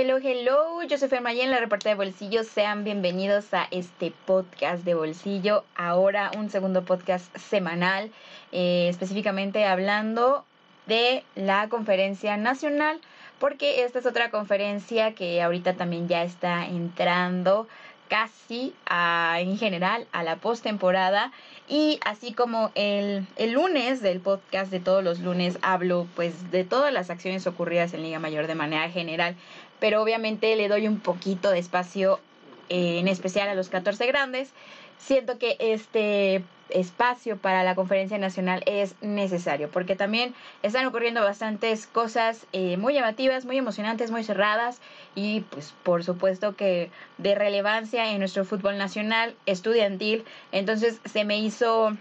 [0.00, 0.82] hello, hello.
[0.84, 2.42] Yo soy en la reportera de Bolsillo.
[2.42, 5.62] Sean bienvenidos a este podcast de Bolsillo.
[5.76, 8.10] Ahora un segundo podcast semanal,
[8.50, 10.46] eh, específicamente hablando
[10.86, 12.98] de la conferencia nacional,
[13.38, 17.68] porque esta es otra conferencia que ahorita también ya está entrando
[18.08, 21.30] casi a, en general a la postemporada
[21.68, 26.64] y así como el, el, lunes del podcast de todos los lunes hablo pues de
[26.64, 29.36] todas las acciones ocurridas en Liga Mayor de manera general,
[29.80, 32.20] pero obviamente le doy un poquito de espacio
[32.68, 34.52] eh, en especial a los 14 grandes.
[34.98, 41.86] Siento que este espacio para la conferencia nacional es necesario porque también están ocurriendo bastantes
[41.86, 44.80] cosas eh, muy llamativas, muy emocionantes, muy cerradas
[45.14, 50.24] y pues por supuesto que de relevancia en nuestro fútbol nacional estudiantil.
[50.52, 51.96] Entonces se me hizo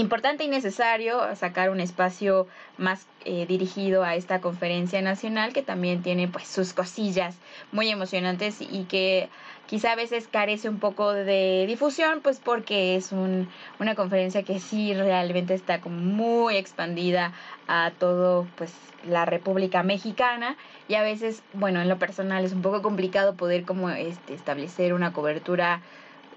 [0.00, 6.02] importante y necesario sacar un espacio más eh, dirigido a esta conferencia nacional que también
[6.02, 7.36] tiene pues sus cosillas
[7.72, 9.30] muy emocionantes y que
[9.66, 13.48] quizá a veces carece un poco de difusión pues porque es un,
[13.80, 17.32] una conferencia que sí realmente está como muy expandida
[17.66, 18.72] a todo pues
[19.08, 20.56] la República Mexicana.
[20.88, 24.92] Y a veces bueno en lo personal es un poco complicado poder como este establecer
[24.92, 25.80] una cobertura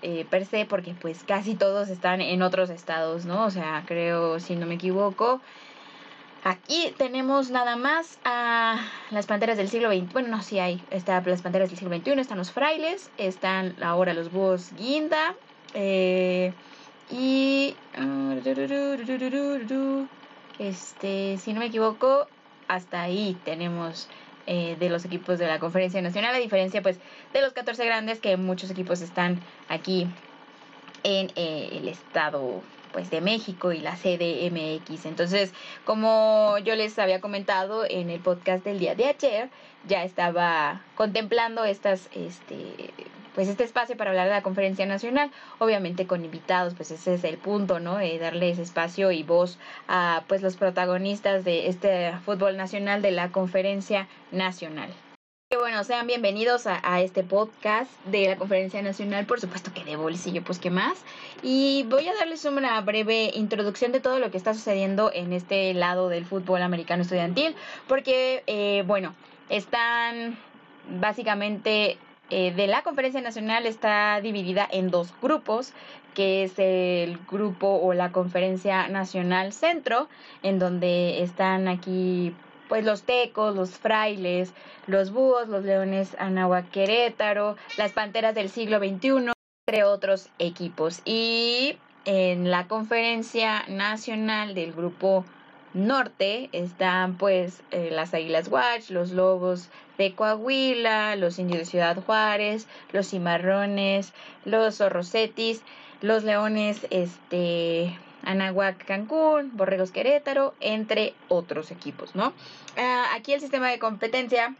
[0.01, 3.45] eh, per se, porque pues casi todos están en otros estados, ¿no?
[3.45, 5.41] O sea, creo, si no me equivoco,
[6.43, 8.79] Aquí tenemos nada más a
[9.11, 10.13] las panteras del siglo XX.
[10.13, 10.81] Bueno, no, sí hay.
[10.89, 15.35] Está las panteras del siglo XXI, están los frailes, están ahora los búhos guinda.
[15.73, 16.53] Eh,
[17.11, 17.75] y.
[20.59, 22.27] Este, si no me equivoco,
[22.69, 24.07] hasta ahí tenemos
[24.51, 26.99] eh, de los equipos de la Conferencia Nacional, a diferencia pues
[27.33, 30.07] de los 14 grandes que muchos equipos están aquí
[31.03, 35.05] en eh, el estado pues de México y la CDMX.
[35.05, 35.53] Entonces,
[35.85, 39.49] como yo les había comentado en el podcast del día de ayer,
[39.87, 42.91] ya estaba contemplando estas este
[43.35, 47.23] pues este espacio para hablar de la conferencia nacional, obviamente con invitados, pues ese es
[47.23, 47.95] el punto, ¿no?
[47.97, 53.31] De darles espacio y voz a pues los protagonistas de este fútbol nacional de la
[53.31, 54.89] conferencia nacional.
[55.57, 60.43] Bueno, sean bienvenidos a, este podcast de la Conferencia Nacional, por supuesto que de bolsillo,
[60.43, 61.03] pues qué más.
[61.41, 65.73] Y voy a darles una breve introducción de todo lo que está sucediendo en este
[65.73, 67.55] lado del fútbol americano estudiantil,
[67.87, 69.15] porque, eh, bueno,
[69.49, 70.37] están
[70.87, 71.97] básicamente
[72.29, 75.73] eh, de la conferencia nacional está dividida en dos grupos,
[76.13, 80.09] que es el grupo o la conferencia nacional centro,
[80.43, 82.35] en donde están aquí
[82.69, 84.53] pues los tecos, los frailes,
[84.87, 89.33] los búhos, los leones Anáhuac Querétaro, las panteras del siglo XXI,
[89.67, 91.01] entre otros equipos.
[91.03, 95.25] Y en la conferencia nacional del grupo
[95.73, 101.97] norte están pues eh, las Águilas Watch, los Lobos de Coahuila, los Indios de Ciudad
[102.03, 104.13] Juárez, los Cimarrones,
[104.45, 105.61] los Zorrosetis,
[106.01, 112.33] los Leones este Anahuac Cancún, Borregos Querétaro, entre otros equipos, ¿no?
[112.77, 114.55] Ah, aquí el sistema de competencia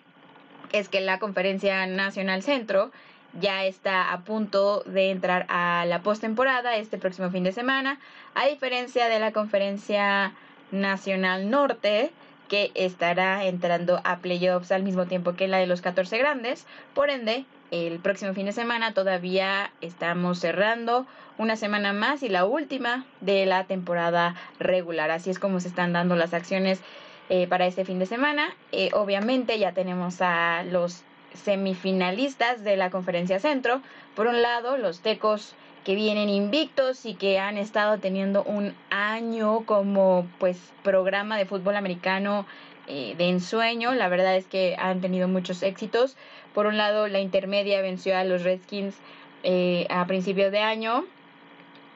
[0.72, 2.92] es que la Conferencia Nacional Centro
[3.40, 8.00] ya está a punto de entrar a la postemporada este próximo fin de semana,
[8.34, 10.34] a diferencia de la Conferencia
[10.72, 12.12] Nacional Norte,
[12.48, 16.66] que estará entrando a playoffs al mismo tiempo que la de los 14 grandes.
[16.96, 21.06] Por ende, el próximo fin de semana todavía estamos cerrando
[21.38, 25.12] una semana más y la última de la temporada regular.
[25.12, 26.82] Así es como se están dando las acciones
[27.30, 28.56] eh, para este fin de semana.
[28.72, 31.04] Eh, obviamente ya tenemos a los
[31.34, 33.82] semifinalistas de la conferencia centro.
[34.16, 39.66] Por un lado, los tecos que vienen invictos y que han estado teniendo un año
[39.66, 42.46] como pues programa de fútbol americano
[42.88, 43.94] eh, de ensueño.
[43.94, 46.18] La verdad es que han tenido muchos éxitos.
[46.54, 48.96] Por un lado, la intermedia venció a los Redskins
[49.44, 51.06] eh, a principios de año,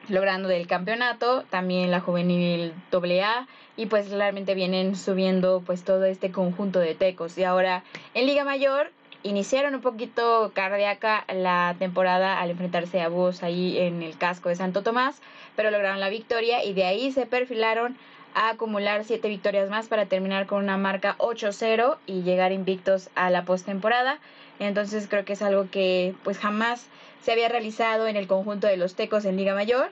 [0.08, 1.44] logrando el campeonato.
[1.50, 3.46] También la juvenil AA.
[3.76, 7.36] Y pues claramente vienen subiendo pues todo este conjunto de tecos.
[7.38, 7.82] Y ahora
[8.14, 8.92] en Liga Mayor
[9.24, 14.54] iniciaron un poquito cardíaca la temporada al enfrentarse a Búhos ahí en el casco de
[14.54, 15.20] Santo Tomás,
[15.56, 17.96] pero lograron la victoria y de ahí se perfilaron
[18.34, 23.30] a acumular siete victorias más para terminar con una marca 8-0 y llegar invictos a
[23.30, 24.18] la postemporada.
[24.58, 26.86] Entonces creo que es algo que pues jamás
[27.22, 29.90] se había realizado en el conjunto de los Tecos en Liga Mayor.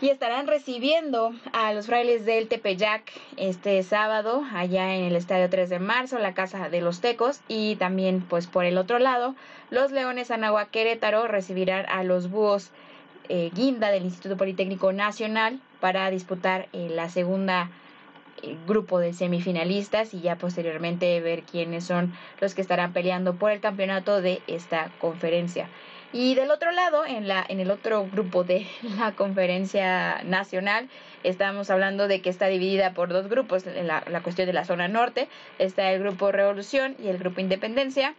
[0.00, 5.68] Y estarán recibiendo a los frailes del Tepeyac este sábado allá en el Estadio 3
[5.68, 7.40] de Marzo, la Casa de los Tecos.
[7.48, 9.34] Y también pues por el otro lado
[9.68, 12.70] los Leones Anagua Querétaro recibirán a los Búhos
[13.28, 17.70] eh, Guinda del Instituto Politécnico Nacional para disputar eh, la segunda
[18.66, 23.60] grupo de semifinalistas y ya posteriormente ver quiénes son los que estarán peleando por el
[23.60, 25.68] campeonato de esta conferencia.
[26.12, 28.66] Y del otro lado, en, la, en el otro grupo de
[28.98, 30.88] la conferencia nacional,
[31.22, 34.88] estamos hablando de que está dividida por dos grupos, la, la cuestión de la zona
[34.88, 35.28] norte,
[35.58, 38.14] está el grupo Revolución y el grupo Independencia.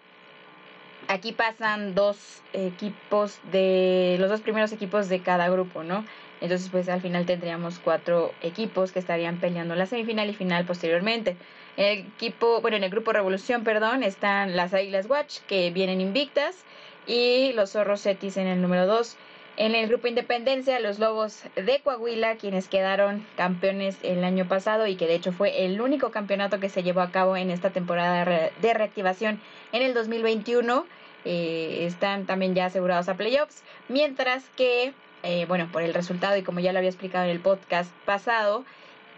[1.07, 6.05] Aquí pasan dos equipos de los dos primeros equipos de cada grupo, ¿no?
[6.41, 11.37] Entonces, pues al final tendríamos cuatro equipos que estarían peleando la semifinal y final posteriormente.
[11.77, 16.01] En el equipo, bueno, en el grupo Revolución, perdón, están las Águilas Watch que vienen
[16.01, 16.65] invictas
[17.07, 19.15] y los Zorros Cetis en el número 2.
[19.57, 24.95] En el grupo Independencia, los Lobos de Coahuila, quienes quedaron campeones el año pasado y
[24.95, 28.49] que de hecho fue el único campeonato que se llevó a cabo en esta temporada
[28.61, 29.41] de reactivación
[29.73, 30.85] en el 2021,
[31.25, 34.93] eh, están también ya asegurados a playoffs, mientras que,
[35.23, 38.65] eh, bueno, por el resultado y como ya lo había explicado en el podcast pasado,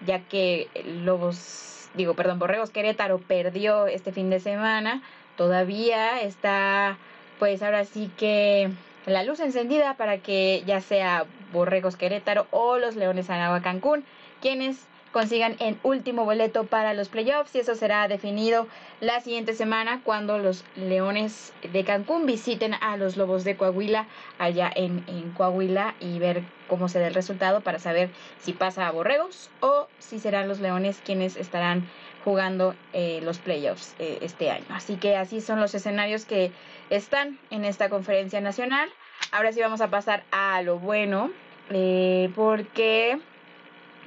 [0.05, 5.01] ya que Lobos, digo, perdón, Borregos Querétaro perdió este fin de semana,
[5.37, 6.97] todavía está
[7.39, 8.69] pues ahora sí que
[9.05, 14.05] la luz encendida para que ya sea Borregos Querétaro o los Leones Anagua Cancún,
[14.41, 18.67] quienes consigan el último boleto para los playoffs y eso será definido
[18.99, 24.07] la siguiente semana cuando los Leones de Cancún visiten a los Lobos de Coahuila
[24.39, 28.87] allá en, en Coahuila y ver cómo se da el resultado para saber si pasa
[28.87, 31.87] a Borregos o si serán los Leones quienes estarán
[32.23, 34.65] jugando eh, los playoffs eh, este año.
[34.69, 36.51] Así que así son los escenarios que
[36.89, 38.89] están en esta conferencia nacional.
[39.31, 41.31] Ahora sí vamos a pasar a lo bueno,
[41.69, 43.19] eh, porque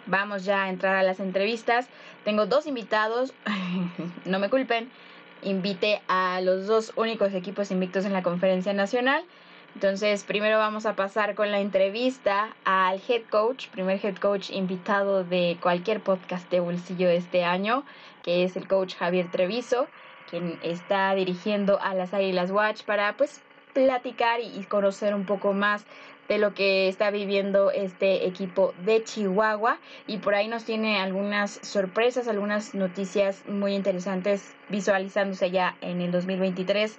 [0.06, 1.88] vamos ya a entrar a las entrevistas.
[2.24, 3.32] Tengo dos invitados,
[4.24, 4.90] no me culpen,
[5.42, 9.24] invité a los dos únicos equipos invictos en la conferencia nacional.
[9.74, 15.22] Entonces, primero vamos a pasar con la entrevista al head coach, primer head coach invitado
[15.22, 17.84] de cualquier podcast de bolsillo este año,
[18.22, 19.86] que es el coach Javier Treviso,
[20.30, 23.42] quien está dirigiendo a las Águilas Watch para pues
[23.74, 25.84] platicar y conocer un poco más
[26.28, 29.78] de lo que está viviendo este equipo de Chihuahua.
[30.06, 36.10] Y por ahí nos tiene algunas sorpresas, algunas noticias muy interesantes visualizándose ya en el
[36.12, 36.98] 2023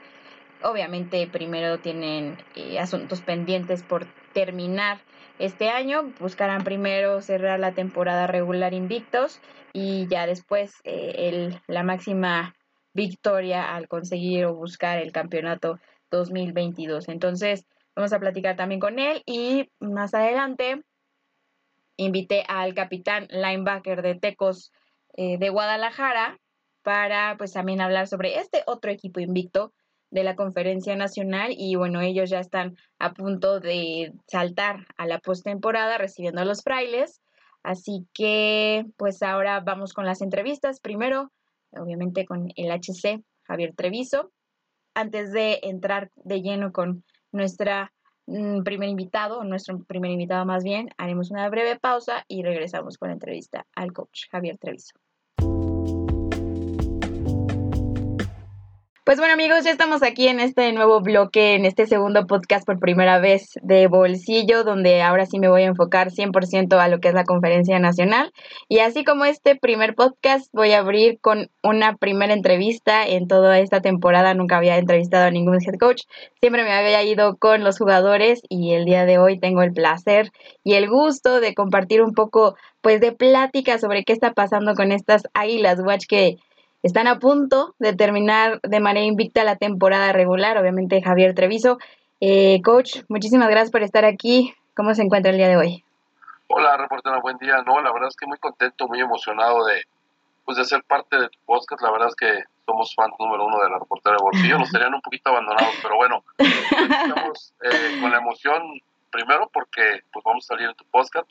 [0.63, 4.99] Obviamente primero tienen eh, asuntos pendientes por terminar
[5.37, 9.39] este año, buscarán primero cerrar la temporada regular invictos
[9.71, 12.55] y ya después eh, el, la máxima
[12.93, 15.79] victoria al conseguir o buscar el campeonato
[16.09, 17.07] 2022.
[17.09, 20.83] Entonces vamos a platicar también con él y más adelante
[21.97, 24.71] invité al capitán linebacker de Tecos
[25.15, 26.39] eh, de Guadalajara
[26.83, 29.73] para pues también hablar sobre este otro equipo invicto
[30.11, 35.17] de la conferencia nacional y bueno, ellos ya están a punto de saltar a la
[35.17, 37.19] postemporada recibiendo a los frailes.
[37.63, 40.79] Así que pues ahora vamos con las entrevistas.
[40.79, 41.31] Primero,
[41.71, 44.31] obviamente con el HC Javier Treviso.
[44.93, 47.03] Antes de entrar de lleno con
[47.37, 47.93] nuestra
[48.25, 53.09] mm, primer invitado, nuestro primer invitado más bien, haremos una breve pausa y regresamos con
[53.09, 54.93] la entrevista al coach Javier Treviso.
[59.07, 62.77] Pues bueno amigos, ya estamos aquí en este nuevo bloque, en este segundo podcast por
[62.77, 67.07] primera vez de Bolsillo, donde ahora sí me voy a enfocar 100% a lo que
[67.07, 68.33] es la conferencia nacional.
[68.67, 73.59] Y así como este primer podcast, voy a abrir con una primera entrevista en toda
[73.59, 74.33] esta temporada.
[74.33, 76.01] Nunca había entrevistado a ningún head coach,
[76.41, 80.31] siempre me había ido con los jugadores y el día de hoy tengo el placer
[80.65, 84.91] y el gusto de compartir un poco pues de plática sobre qué está pasando con
[84.91, 86.39] estas águilas watch que
[86.83, 91.77] están a punto de terminar de manera invicta la temporada regular, obviamente Javier Treviso.
[92.19, 94.53] Eh, coach, muchísimas gracias por estar aquí.
[94.75, 95.83] ¿Cómo se encuentra el día de hoy?
[96.47, 97.61] Hola, reportera, buen día.
[97.65, 99.81] No, la verdad es que muy contento, muy emocionado de,
[100.45, 101.81] pues, de ser parte de tu podcast.
[101.81, 104.57] La verdad es que somos fans número uno de la reportera de bolsillo.
[104.59, 108.81] Nos tenían un poquito abandonados, pero bueno, estamos eh, con la emoción,
[109.11, 111.29] primero porque pues vamos a salir en tu podcast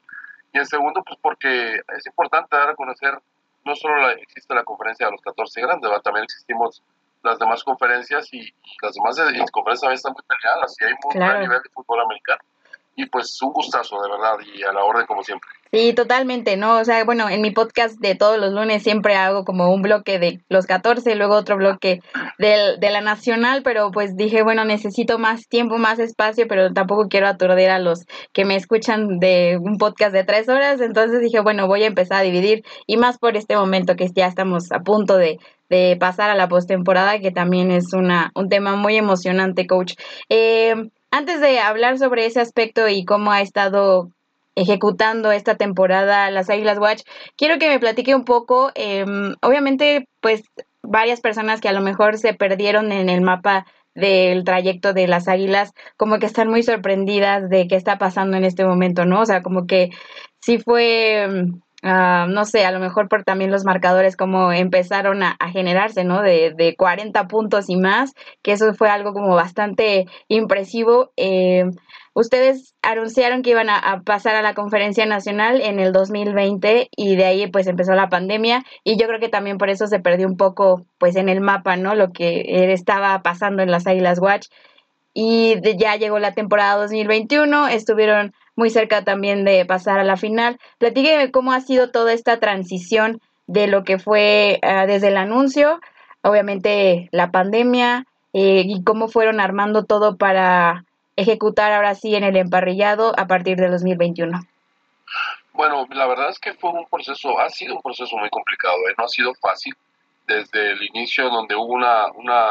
[0.53, 3.19] y en segundo pues porque es importante dar a conocer
[3.67, 6.83] no solo existe la conferencia de los 14 grandes, también existimos
[7.23, 9.17] las demás conferencias y, las demás
[9.51, 12.41] conferencias también están muy peleadas y hay muy buen nivel de fútbol americano.
[12.97, 15.51] Y pues un gustazo, de verdad, y a la orden como siempre.
[15.73, 16.79] Sí, totalmente, ¿no?
[16.79, 20.19] O sea, bueno, en mi podcast de todos los lunes siempre hago como un bloque
[20.19, 22.01] de los 14 y luego otro bloque
[22.39, 27.09] de, de la nacional, pero pues dije, bueno, necesito más tiempo, más espacio, pero tampoco
[27.09, 31.41] quiero aturdir a los que me escuchan de un podcast de tres horas, entonces dije,
[31.41, 34.81] bueno, voy a empezar a dividir y más por este momento que ya estamos a
[34.81, 35.39] punto de,
[35.69, 39.95] de pasar a la postemporada, que también es una, un tema muy emocionante, coach.
[40.29, 40.75] Eh,
[41.11, 44.11] antes de hablar sobre ese aspecto y cómo ha estado
[44.57, 47.03] ejecutando esta temporada las Águilas Watch.
[47.37, 50.43] Quiero que me platique un poco, em, obviamente, pues
[50.83, 55.29] varias personas que a lo mejor se perdieron en el mapa del trayecto de las
[55.29, 59.23] águilas, como que están muy sorprendidas de qué está pasando en este momento, ¿no?
[59.23, 59.91] O sea, como que
[60.41, 61.27] sí fue,
[61.83, 66.05] uh, no sé, a lo mejor por también los marcadores como empezaron a, a generarse,
[66.05, 66.23] ¿no?
[66.23, 71.13] De, de, 40 puntos y más, que eso fue algo como bastante impresivo.
[71.17, 71.65] Eh,
[72.19, 77.25] Ustedes anunciaron que iban a, pasar a la conferencia nacional en el 2020 y de
[77.27, 80.39] ahí pues empezó la pandemia y yo creo que también por eso se perdió un
[80.39, 81.95] poco pues en el mapa, ¿no?
[81.95, 84.47] Lo que estaba pasando en las Águilas Watch
[85.13, 90.59] y ya llegó la temporada 2021, estuvieron muy cerca también de pasar a la final.
[90.79, 95.81] Platíqueme cómo ha sido toda esta transición de lo que fue uh, desde el anuncio,
[96.23, 100.85] obviamente la pandemia eh, y cómo fueron armando todo para
[101.17, 104.41] ejecutar ahora sí en el emparrillado a partir de 2021?
[105.53, 108.95] Bueno, la verdad es que fue un proceso, ha sido un proceso muy complicado, ¿eh?
[108.99, 109.75] no ha sido fácil
[110.27, 112.51] desde el inicio donde hubo una, una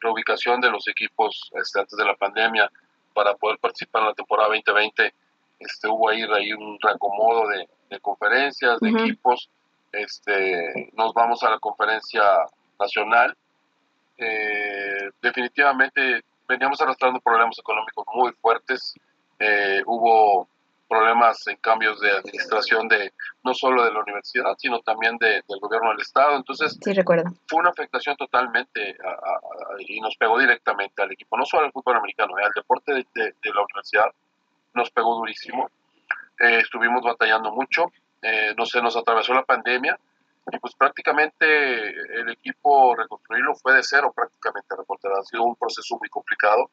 [0.00, 2.70] reubicación de los equipos este, antes de la pandemia
[3.14, 5.14] para poder participar en la temporada 2020.
[5.60, 9.50] Este, hubo ahí, ahí un reacomodo de, de conferencias, de equipos.
[9.92, 12.22] Este, nos vamos a la conferencia
[12.78, 13.36] nacional.
[14.16, 18.94] Eh, definitivamente veníamos arrastrando problemas económicos muy fuertes.
[19.38, 20.48] Eh, hubo
[20.88, 23.12] problemas en cambios de administración de
[23.44, 26.36] no solo de la universidad, sino también de, del gobierno del estado.
[26.36, 27.30] Entonces, sí, recuerdo.
[27.46, 28.96] fue una afectación totalmente
[29.78, 33.06] y nos pegó directamente al equipo, no solo al fútbol americano, eh, al deporte de,
[33.14, 34.10] de, la universidad
[34.74, 35.70] nos pegó durísimo.
[36.38, 37.92] Eh, estuvimos batallando mucho,
[38.56, 39.98] no se nos atravesó la pandemia
[40.52, 45.14] y pues prácticamente el equipo reconstruirlo fue de cero prácticamente, reportera.
[45.18, 46.70] Ha sido un proceso muy complicado.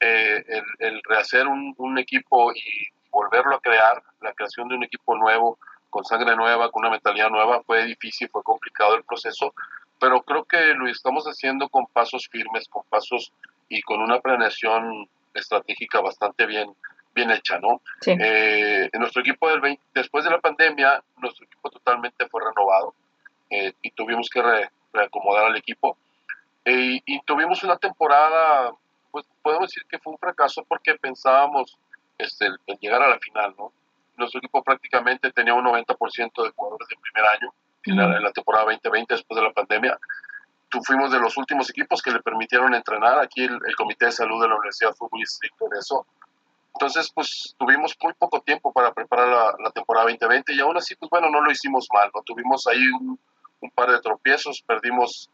[0.00, 4.84] Eh, el, el, rehacer un, un, equipo y volverlo a crear, la creación de un
[4.84, 5.58] equipo nuevo,
[5.90, 9.52] con sangre nueva, con una mentalidad nueva, fue difícil, fue complicado el proceso,
[9.98, 13.30] pero creo que lo estamos haciendo con pasos firmes, con pasos
[13.68, 16.74] y con una planeación estratégica bastante bien,
[17.14, 17.82] bien hecha, ¿no?
[18.00, 18.12] Sí.
[18.12, 22.94] Eh, en nuestro equipo del 20, después de la pandemia, nuestro equipo totalmente fue renovado
[23.50, 25.96] eh, y tuvimos que re, reacomodar al equipo.
[26.64, 28.72] Eh, y tuvimos una temporada,
[29.10, 31.78] pues podemos decir que fue un fracaso porque pensábamos
[32.18, 33.72] este, en llegar a la final, ¿no?
[34.16, 38.32] Nuestro equipo prácticamente tenía un 90% de jugadores de primer año en la, en la,
[38.32, 39.98] temporada 2020 después de la pandemia.
[40.68, 43.18] Tú fuimos de los últimos equipos que le permitieron entrenar.
[43.18, 46.06] Aquí el, el Comité de Salud de la Universidad fue muy estricto en eso.
[46.74, 50.94] Entonces, pues tuvimos muy poco tiempo para preparar la, la, temporada 2020 y aún así,
[50.94, 52.22] pues bueno, no lo hicimos mal, ¿no?
[52.22, 53.18] Tuvimos ahí un,
[53.60, 55.28] un par de tropiezos, perdimos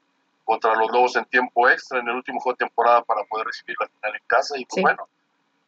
[0.44, 3.76] contra los Lobos en tiempo extra en el último juego de temporada para poder recibir
[3.80, 4.82] la final en casa y pues Sí.
[4.82, 5.08] bueno,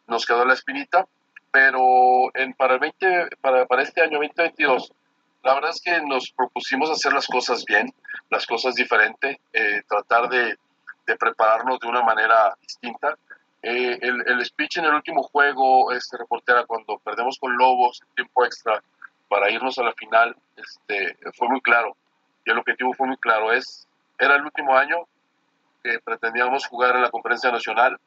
[0.07, 1.07] nos quedó la espinita,
[1.51, 4.93] pero en, para, el 20, para, para este año 2022,
[5.43, 7.93] la verdad es que nos propusimos hacer las cosas bien,
[8.31, 10.57] las cosas diferentes, eh, tratar de,
[11.07, 13.17] de prepararnos de una manera distinta.
[13.63, 18.45] Eh, el, el speech en el último juego, este reportera, cuando perdemos con Lobos tiempo
[18.45, 18.83] extra
[19.29, 21.97] para irnos a la final, este, fue muy claro
[22.49, 23.87] y el objetivo fue muy claro, es,
[24.19, 24.97] era el último año
[25.83, 27.99] que pretendíamos jugar en la conferencia nacional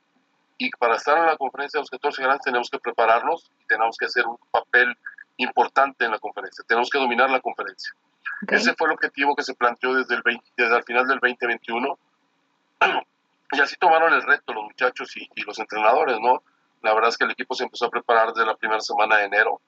[0.58, 3.98] y para estar en la conferencia de los 14 grandes tenemos que prepararnos y tenemos
[3.98, 4.96] que hacer un papel
[5.38, 7.94] importante en la conferencia, tenemos que dominar la conferencia.
[8.44, 8.58] Okay.
[8.58, 11.98] Ese fue el objetivo que se planteó desde el, 20, desde el final del 2021
[13.52, 16.44] y así tomaron el reto los muchachos y, y los entrenadores, ¿no?
[16.82, 19.26] La verdad es que el equipo se empezó a preparar desde la primera semana de
[19.26, 19.62] enero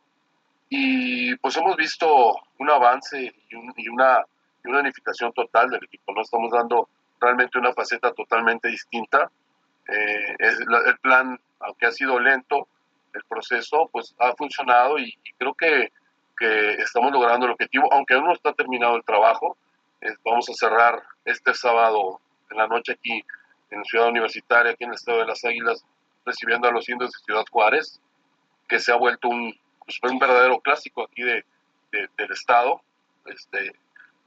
[0.69, 4.25] y pues hemos visto un avance y, un, y una
[4.63, 6.13] y una unificación total del equipo.
[6.13, 9.29] No estamos dando realmente una faceta totalmente distinta.
[9.87, 12.67] Eh, es la, el plan, aunque ha sido lento,
[13.13, 15.91] el proceso pues ha funcionado y, y creo que,
[16.37, 19.57] que, estamos logrando el objetivo, aunque aún no está terminado el trabajo.
[20.01, 23.23] Eh, vamos a cerrar este sábado en la noche aquí
[23.73, 25.85] en ciudad universitaria, aquí en el estado de las Águilas,
[26.25, 27.99] recibiendo a los indios de Ciudad Juárez,
[28.67, 29.53] que se ha vuelto un,
[29.85, 31.43] pues, un verdadero clásico aquí de,
[31.91, 32.81] de, del estado.
[33.25, 33.73] Este,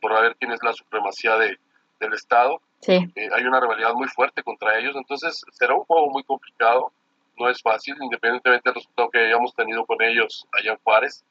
[0.00, 1.58] por ver quién es la supremacía de,
[2.00, 2.60] del Estado.
[2.80, 2.94] Sí.
[3.14, 6.92] Eh, hay una rivalidad muy fuerte contra ellos, entonces será un juego muy complicado,
[7.38, 11.24] no es fácil, independientemente del resultado que hayamos tenido con ellos allá en Juárez.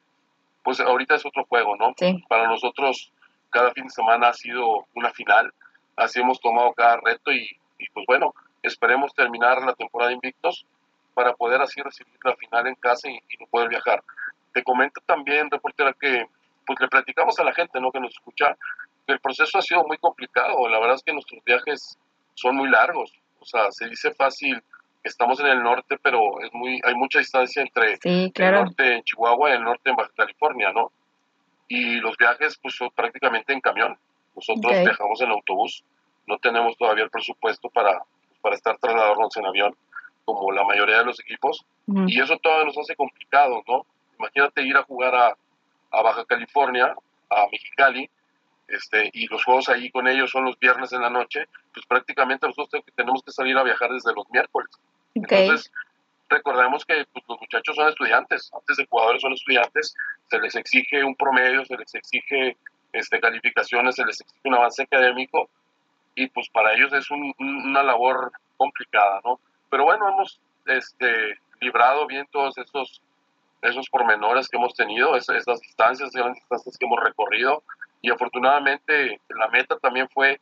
[0.63, 1.93] Pues ahorita es otro juego, ¿no?
[1.97, 2.23] Sí.
[2.27, 3.11] Para nosotros
[3.49, 5.53] cada fin de semana ha sido una final,
[5.95, 10.65] así hemos tomado cada reto y, y pues bueno, esperemos terminar la temporada invictos
[11.13, 14.03] para poder así recibir la final en casa y, y no poder viajar.
[14.53, 16.25] Te comento también, reportera, que
[16.65, 17.91] pues le platicamos a la gente ¿no?
[17.91, 18.57] que nos escucha
[19.05, 20.67] que el proceso ha sido muy complicado.
[20.67, 21.97] La verdad es que nuestros viajes
[22.33, 23.13] son muy largos.
[23.39, 24.61] O sea, se dice fácil
[25.03, 29.03] estamos en el norte, pero es muy, hay mucha distancia entre Sí, el norte en
[29.03, 30.91] Chihuahua y el norte en Baja California, ¿no?
[31.67, 33.97] Y los viajes, pues, son prácticamente en camión.
[34.35, 34.83] Nosotros Ok.
[34.83, 35.83] viajamos en autobús,
[36.27, 38.01] no tenemos todavía el presupuesto para,
[38.41, 39.75] para estar trasladándonos en avión,
[40.25, 42.05] como la mayoría de los equipos, Ujú.
[42.07, 43.85] y eso todavía nos hace complicado, ¿no?
[44.17, 45.35] Imagínate ir a jugar a,
[45.91, 46.95] a Baja California,
[47.29, 48.09] a Mexicali,
[48.67, 52.47] este, y los juegos ahí con ellos son los viernes en la noche, pues prácticamente
[52.47, 54.71] nosotros te- tenemos que salir a viajar desde los miércoles.
[55.13, 55.71] Entonces,
[56.29, 59.93] recordemos que pues, los muchachos son estudiantes, antes de jugadores son estudiantes,
[60.29, 62.57] se les exige un promedio, se les exige
[62.93, 65.47] este, calificaciones, se les exige un avance académico,
[66.15, 69.39] y pues para ellos es un- un- una labor complicada, ¿no?
[69.69, 73.01] Pero bueno, hemos este, librado bien todos esos,
[73.61, 77.61] esos pormenores que hemos tenido, es- esas distancias, esas distancias que hemos recorrido,
[78.01, 80.39] y afortunadamente la meta también fue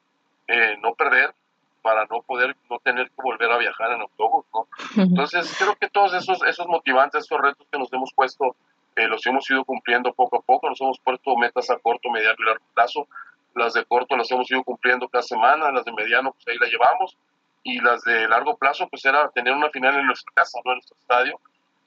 [0.47, 1.33] eh, no perder
[1.81, 4.67] para no poder, no tener que volver a viajar en autobús, ¿no?
[5.03, 8.55] Entonces, creo que todos esos, esos motivantes, esos retos que nos hemos puesto,
[8.95, 10.69] eh, los hemos ido cumpliendo poco a poco.
[10.69, 13.07] Nos hemos puesto metas a corto, mediano y largo plazo.
[13.55, 16.67] Las de corto las hemos ido cumpliendo cada semana, las de mediano, pues ahí la
[16.67, 17.17] llevamos.
[17.63, 20.77] Y las de largo plazo, pues era tener una final en nuestra casa, no en
[20.77, 21.39] nuestro estadio.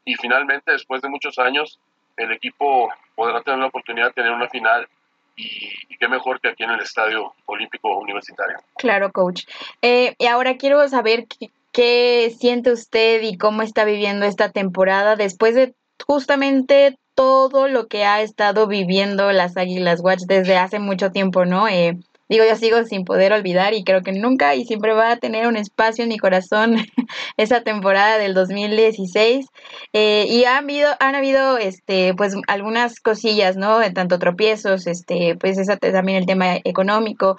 [0.04, 1.78] Y finalmente, después de muchos años,
[2.16, 4.88] el equipo podrá tener la oportunidad de tener una final.
[5.37, 8.58] Y, qué mejor que aquí en el Estadio Olímpico Universitario.
[8.76, 9.44] Claro, coach.
[9.82, 15.16] Eh, y ahora quiero saber qué, qué siente usted y cómo está viviendo esta temporada
[15.16, 15.75] después de
[16.06, 21.66] justamente todo lo que ha estado viviendo las Águilas Watch desde hace mucho tiempo, ¿no?
[21.66, 25.16] Eh, digo, yo sigo sin poder olvidar y creo que nunca y siempre va a
[25.16, 26.76] tener un espacio en mi corazón
[27.37, 29.46] esa temporada del 2016.
[29.92, 33.80] Eh, y han habido, han habido este, pues algunas cosillas, ¿no?
[33.92, 37.38] Tanto tropiezos, este, pues también el tema económico.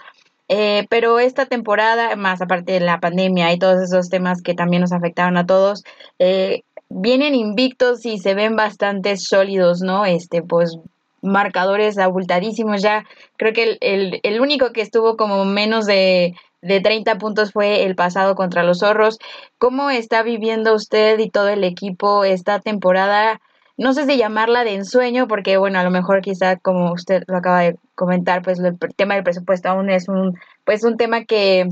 [0.50, 4.81] Eh, pero esta temporada, más aparte de la pandemia y todos esos temas que también
[4.81, 5.84] nos afectaron a todos,
[6.19, 10.06] eh, vienen invictos y se ven bastante sólidos, ¿no?
[10.06, 10.77] Este, pues
[11.22, 12.82] marcadores abultadísimos.
[12.82, 13.03] Ya
[13.38, 17.84] creo que el, el, el único que estuvo como menos de, de 30 puntos fue
[17.84, 19.19] el pasado contra los zorros.
[19.58, 23.41] ¿Cómo está viviendo usted y todo el equipo esta temporada?
[23.78, 27.38] No sé si llamarla de ensueño, porque bueno, a lo mejor quizá como usted lo
[27.38, 31.67] acaba de comentar, pues el tema del presupuesto aún es un, pues un tema que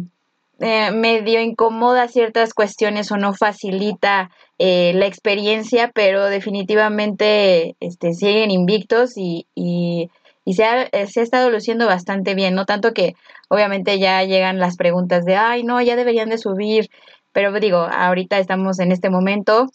[0.60, 8.52] eh, medio incomoda ciertas cuestiones o no facilita eh, la experiencia, pero definitivamente este, siguen
[8.52, 10.10] invictos y, y,
[10.46, 13.16] y se, ha, se, ha, estado luciendo bastante bien, no tanto que
[13.50, 16.90] obviamente ya llegan las preguntas de, ay, no, ya deberían de subir,
[17.34, 19.68] pero digo, ahorita estamos en este momento,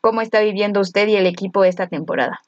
[0.00, 2.40] ¿cómo está viviendo usted y el equipo esta temporada?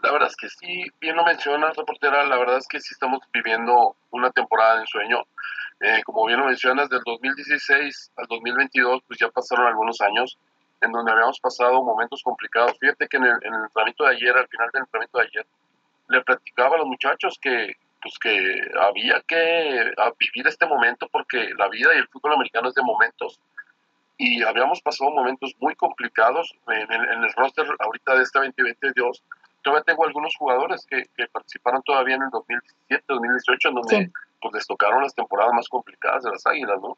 [0.00, 3.20] La verdad es que sí, bien lo mencionas, reportera, la verdad es que sí estamos
[3.32, 5.22] viviendo una temporada de ensueño.
[5.80, 10.36] Eh, como bien lo mencionas, del 2016 al 2022, pues ya pasaron algunos años
[10.80, 12.76] en donde habíamos pasado momentos complicados.
[12.80, 15.46] Fíjate que en el, en el entrenamiento de ayer, al final del entrenamiento de ayer,
[16.08, 21.68] le platicaba a los muchachos que, pues que había que vivir este momento porque la
[21.68, 23.40] vida y el fútbol americano es de momentos.
[24.16, 29.22] Y habíamos pasado momentos muy complicados en el, en el roster ahorita de este 2022.
[29.62, 34.12] Todavía tengo algunos jugadores que, que participaron todavía en el 2017, 2018, en donde sí.
[34.40, 36.96] Pues, les tocaron las temporadas más complicadas de las Águilas, ¿no?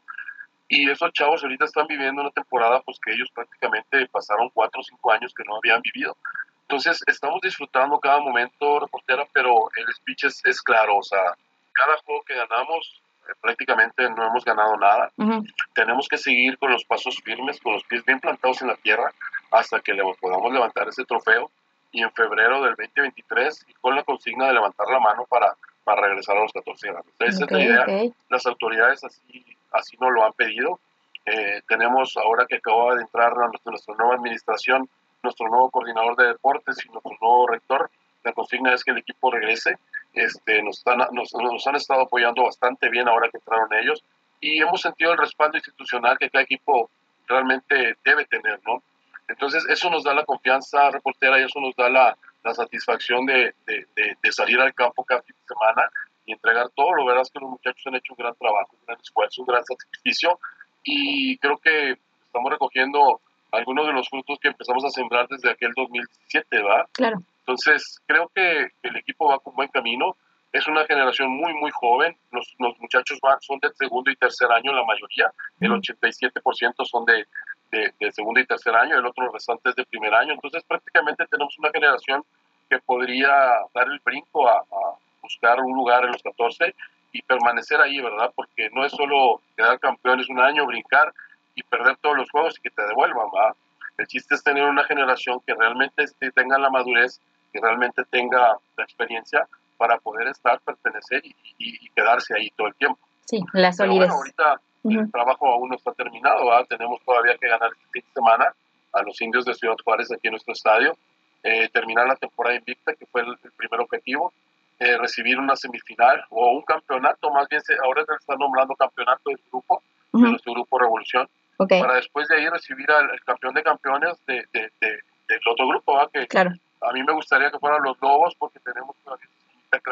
[0.68, 4.84] Y esos chavos ahorita están viviendo una temporada pues que ellos prácticamente pasaron cuatro o
[4.84, 6.16] cinco años que no habían vivido.
[6.62, 11.34] Entonces estamos disfrutando cada momento, reportera, pero el speech es, es claro, o sea,
[11.72, 15.10] cada juego que ganamos eh, prácticamente no hemos ganado nada.
[15.16, 15.54] Uh -huh.
[15.74, 19.12] Tenemos que seguir con los pasos firmes, con los pies bien plantados en la tierra
[19.50, 21.50] hasta que le podamos levantar ese trofeo
[21.90, 26.02] y en febrero del 2023 y con la consigna de levantar la mano para, para
[26.02, 27.14] regresar a los 14 grandes.
[27.18, 27.82] Esa okay, es la idea.
[27.82, 28.12] Okay.
[28.28, 30.80] Las autoridades así, así nos lo han pedido.
[31.26, 34.88] Eh, tenemos ahora que acaba de entrar a nuestra, nuestra, nueva administración,
[35.22, 37.90] nuestro nuevo coordinador de deportes y nuestro nuevo rector.
[38.24, 39.76] La consigna es que el equipo regrese.
[40.12, 44.02] Este, nos, están, nos, nos han estado apoyando bastante bien ahora que entraron ellos
[44.40, 46.90] y hemos sentido el respaldo institucional que cada equipo
[47.28, 48.82] realmente debe tener, ¿no?
[49.28, 53.54] Entonces, eso nos da la confianza reportera y eso nos da la, la satisfacción de,
[53.66, 55.90] de, de, de, salir al campo cada fin de semana
[56.24, 56.94] y entregar todo.
[56.94, 59.64] Lo verás que los muchachos han hecho un gran trabajo, un gran esfuerzo, un gran
[59.64, 60.38] sacrificio
[60.82, 63.20] y creo que estamos recogiendo
[63.52, 66.86] algunos de los frutos que empezamos a sembrar desde aquel 2017, ¿verdad?
[66.92, 67.18] Claro.
[67.40, 70.16] Entonces, creo que el equipo va con buen camino.
[70.52, 72.16] Es una generación muy, muy joven.
[72.30, 75.32] Los, los muchachos van, son de segundo y tercer año, la mayoría.
[75.60, 77.26] El 87% son de,
[77.70, 80.32] de, de, segundo y tercer año, el otro restante es de primer año.
[80.32, 82.22] Entonces, prácticamente tenemos una generación
[82.68, 83.28] que podría
[83.74, 86.74] dar el brinco a, a, buscar un lugar en los 14
[87.12, 88.32] y permanecer ahí, ¿verdad?
[88.34, 91.12] Porque no es solo quedar campeones un año, brincar,
[91.54, 93.54] y perder todos los juegos y que te devuelvan, ¿va?
[93.98, 97.20] El chiste es tener una generación que realmente este, tenga la madurez,
[97.52, 102.98] que realmente tenga la experiencia para poder estar, pertenecer y, quedarse ahí todo el tiempo.
[103.26, 103.98] Sí, la solidez.
[103.98, 108.02] Pero bueno, ahorita el trabajo aún no está terminado, tenemos todavía que ganar este fin
[108.06, 108.54] de semana
[108.92, 110.96] a los indios de Ciudad Juárez aquí en nuestro estadio,
[111.42, 114.32] eh, terminar la temporada invicta, que fue el, primer objetivo,
[114.78, 119.30] eh, recibir una semifinal o un campeonato, más bien se, ahora se está nombrando campeonato
[119.30, 124.18] del grupo, de nuestro grupo Revolución, para después de ahí recibir al campeón de campeones
[124.26, 126.08] de, de, del otro grupo, ¿va?
[126.12, 126.50] que claro.
[126.80, 128.96] a mí me gustaría que fueran los Lobos porque tenemos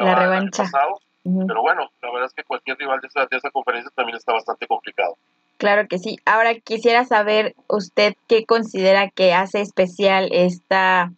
[0.01, 0.65] la revancha.
[1.25, 4.33] Pero bueno, la verdad es que cualquier rival de esa, de esa conferencia también está
[4.33, 5.17] bastante complicado.
[5.59, 6.19] Claro que sí.
[6.25, 11.11] Ahora quisiera saber usted qué considera que hace especial esta,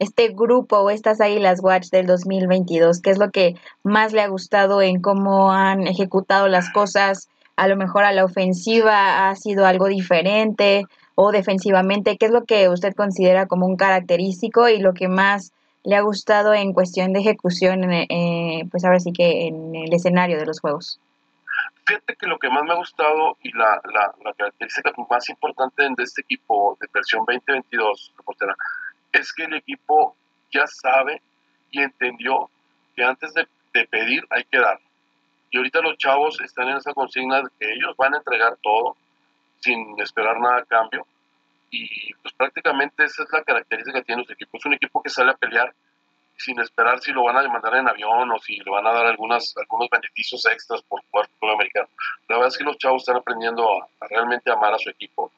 [0.00, 3.00] este grupo o estas Águilas Watch del 2022.
[3.00, 7.28] ¿Qué es lo que más le ha gustado en cómo han ejecutado las cosas?
[7.56, 12.16] A lo mejor a la ofensiva ha sido algo diferente o defensivamente.
[12.18, 15.52] ¿Qué es lo que usted considera como un característico y lo que más
[15.84, 20.38] le ha gustado en cuestión de ejecución, eh, pues ahora sí que en el escenario
[20.38, 20.98] de los juegos?
[21.86, 26.02] Fíjate que lo que más me ha gustado y la, la, característica más importante de
[26.02, 28.56] este equipo de versión 2022, reportera,
[29.12, 30.16] es que el equipo
[30.50, 31.20] ya sabe
[31.70, 32.48] y entendió
[32.96, 34.80] que antes de, de pedir hay que dar.
[35.50, 38.96] Y ahorita los chavos están en esa consigna de que ellos van a entregar todo
[39.60, 41.06] sin esperar nada a cambio
[41.74, 44.58] y pues prácticamente esa es la característica que tiene nuestro equipo.
[44.58, 45.74] Es un equipo que sale a pelear
[46.36, 49.06] sin esperar si lo van a demandar en avión o si le van a dar
[49.06, 51.88] algunas, algunos beneficios extras por jugar fútbol americano.
[52.28, 55.30] La verdad es que los chavos están aprendiendo a, realmente amar a su equipo,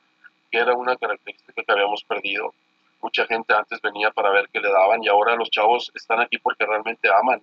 [0.51, 2.55] que era una característica que habíamos perdido.
[3.03, 6.39] Mucha gente antes venía para ver qué le daban y ahora los chavos están aquí
[6.39, 7.43] porque realmente aman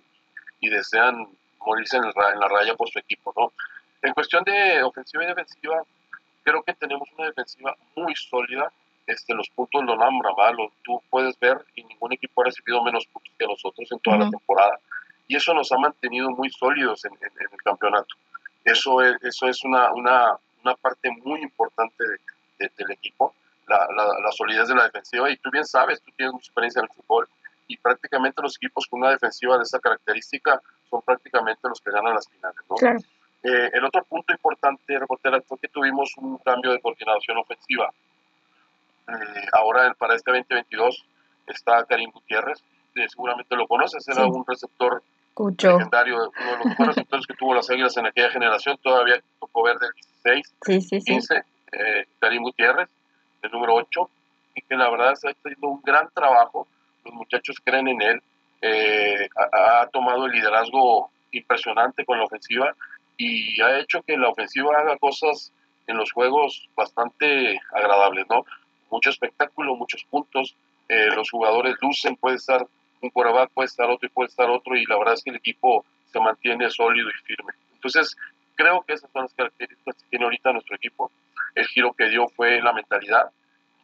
[0.60, 1.28] y desean
[1.60, 3.32] morirse en, en la raya por su equipo.
[3.36, 3.52] ¿no?
[4.02, 5.82] En cuestión de ofensiva y defensiva,
[6.42, 8.70] creo que tenemos una defensiva muy sólida,
[9.06, 10.34] este, los puntos lo nombran,
[10.82, 14.30] tú puedes ver y ningún equipo ha recibido menos puntos que nosotros en toda la
[14.30, 14.78] temporada.
[15.26, 18.14] Y eso nos ha mantenido muy sólidos en, el campeonato.
[18.64, 22.04] Eso es, eso es una, una, una parte muy importante
[22.58, 23.34] del equipo,
[23.66, 25.30] la, la, solidez de la defensiva.
[25.30, 27.28] Y tú bien sabes, tú tienes mucha experiencia en el fútbol
[27.66, 32.14] y prácticamente los equipos con una defensiva de esa característica son prácticamente los que ganan
[32.14, 32.60] las finales.
[32.68, 32.76] ¿no?
[33.42, 37.92] Eh, el otro punto importante, reportera, fue que tuvimos un cambio de coordinación ofensiva.
[39.08, 41.04] Eh, ahora para este 2022
[41.46, 42.62] está Karim Gutiérrez,
[43.08, 45.02] seguramente lo conoces, era un receptor
[45.36, 49.64] legendario, uno de los mejores receptores que tuvo las Águilas en aquella generación, todavía tocó
[49.64, 49.90] ver del
[50.24, 51.34] 16, 15,
[51.72, 52.88] eh, Karim Gutiérrez,
[53.42, 54.10] el número 8,
[54.54, 56.66] y que la verdad está haciendo un gran trabajo,
[57.04, 58.22] los muchachos creen en él,
[58.62, 62.74] eh, ha, tomado el liderazgo impresionante con la ofensiva
[63.18, 65.52] y ha hecho que la ofensiva haga cosas
[65.86, 68.46] en los juegos bastante agradables, ¿no?
[68.94, 70.54] Mucho espectáculo, muchos puntos,
[70.88, 72.64] eh, los jugadores lucen, puede estar
[73.00, 75.36] un quarterback, puede estar otro y puede estar otro, y la verdad es que el
[75.36, 77.52] equipo se mantiene sólido y firme.
[77.74, 78.16] Entonces,
[78.54, 81.10] creo que esas son las características que tiene ahorita nuestro equipo.
[81.54, 83.30] El giro que dio fue la mentalidad,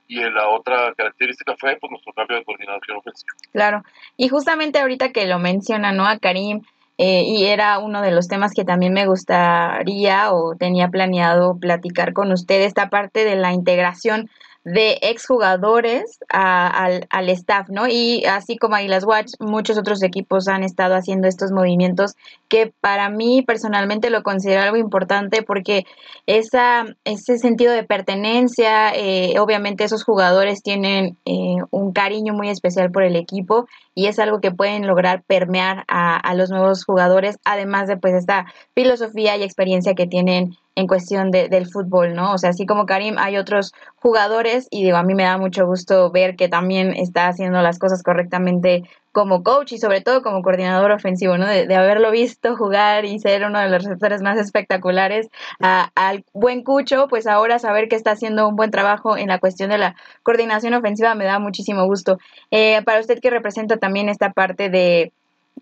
[0.07, 3.33] y la otra característica fue pues, nuestro cambio de coordinación ofensiva.
[3.53, 3.83] Claro,
[4.16, 6.05] y justamente ahorita que lo menciona, ¿no?
[6.07, 6.62] A Karim,
[6.99, 12.12] eh, y era uno de los temas que también me gustaría o tenía planeado platicar
[12.12, 14.29] con usted, esta parte de la integración
[14.64, 17.88] de exjugadores al, al staff, ¿no?
[17.88, 22.14] Y así como Águilas Watch, muchos otros equipos han estado haciendo estos movimientos
[22.49, 25.87] que para mí personalmente lo considero algo importante porque
[26.27, 32.90] esa, ese sentido de pertenencia, eh, obviamente esos jugadores tienen eh, un cariño muy especial
[32.90, 33.66] por el equipo
[34.00, 38.46] y es algo que pueden lograr permear a, los nuevos jugadores, además de pues esta
[38.74, 42.32] filosofía y experiencia que tienen en cuestión de, del fútbol, ¿no?
[42.32, 45.66] O sea, así como Karim, hay otros jugadores y digo, a mí me da mucho
[45.66, 50.42] gusto ver que también está haciendo las cosas correctamente como coach y sobre todo como
[50.42, 51.46] coordinador ofensivo, ¿no?
[51.46, 57.09] De, haberlo visto jugar y ser uno de los receptores más espectaculares al buen Cucho,
[57.09, 60.75] pues ahora saber que está haciendo un buen trabajo en la cuestión de la coordinación
[60.75, 62.18] ofensiva me da muchísimo gusto.
[62.51, 65.12] Eh, para usted que representa también esta parte de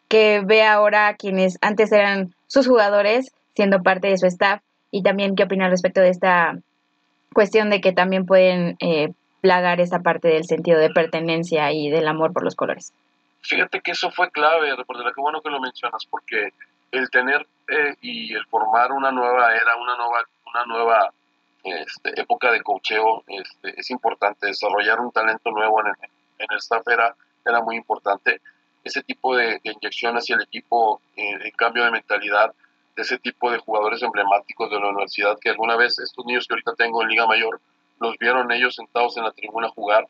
[0.09, 5.03] que ve ahora a quienes antes eran sus jugadores siendo parte de su staff, y
[5.03, 6.59] también qué opina respecto de esta
[7.35, 12.09] cuestión de que también pueden eh, plagar esa parte del sentido de pertenencia y del
[12.09, 12.93] amor por los colores.
[13.43, 16.53] Fíjate que eso fue clave, reportera, qué bueno que lo mencionas, porque
[16.91, 21.13] el tener eh, y el formar una nueva era, una nueva, una nueva
[21.65, 25.95] este, época de cocheo este, es importante, desarrollar un talento nuevo en el,
[26.39, 27.15] en el staff era,
[27.63, 28.41] muy importante.
[28.85, 32.53] Ese tipo de, inyección hacia el equipo, eh, en cambio de mentalidad,
[32.95, 36.75] ese tipo de jugadores emblemáticos de la universidad que alguna vez estos niños que ahorita
[36.75, 37.61] tengo en Liga Mayor
[38.01, 40.07] los vieron ellos sentados en la tribuna jugar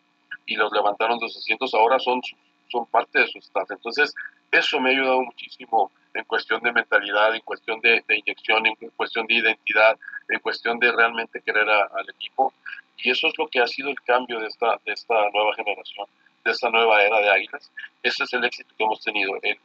[0.47, 2.21] y los levantaron de sus asientos, ahora son,
[2.69, 3.71] son parte de su staff.
[3.71, 4.15] Entonces,
[4.51, 9.27] eso me ha ayudado muchísimo en cuestión de mentalidad, en cuestión de, inyección, en cuestión
[9.27, 12.53] de identidad, en cuestión de realmente querer al equipo.
[12.97, 16.07] Y eso es lo que ha sido el cambio de esta, de esta nueva generación,
[16.45, 17.71] de esta nueva era de Águilas.
[18.03, 19.59] Ese es el éxito que hemos tenido, el,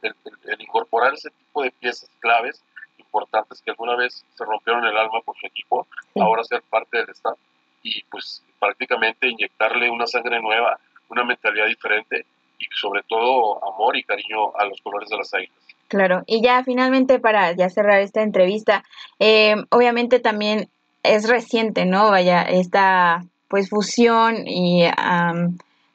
[0.44, 2.62] el incorporar ese tipo de piezas claves
[2.98, 5.86] importantes que alguna vez se rompieron el alma por su equipo,
[6.16, 7.38] ahora ser parte del staff
[7.82, 12.26] y pues prácticamente inyectarle una sangre nueva, una mentalidad diferente
[12.70, 15.56] y sobre todo amor y cariño a los colores de las águilas.
[15.88, 18.84] Claro, y ya finalmente para ya cerrar esta entrevista,
[19.18, 20.68] eh, obviamente también
[21.02, 22.10] es reciente, ¿no?
[22.10, 24.84] Vaya, esta pues fusión y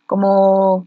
[0.05, 0.86] como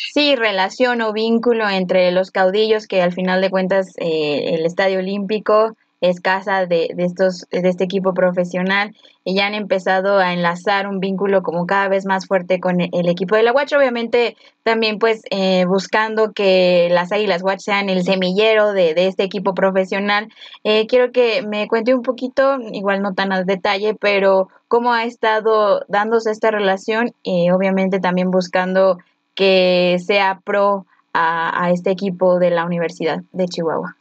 [0.00, 5.00] Sí, relación o vínculo entre los caudillos que al final de cuentas eh, el Estadio
[5.00, 10.32] Olímpico es casa de, de, estos, de este equipo profesional y ya han empezado a
[10.32, 14.36] enlazar un vínculo como cada vez más fuerte con el, equipo de la Watch, obviamente
[14.62, 19.54] también pues eh, buscando que las Águilas Watch sean el semillero de, de este equipo
[19.54, 20.28] profesional.
[20.64, 25.04] Eh, quiero que me cuente un poquito, igual no tan al detalle, pero cómo ha
[25.04, 28.98] estado dándose esta relación y obviamente también buscando
[29.34, 33.96] que sea pro a, este equipo de la Universidad de Chihuahua.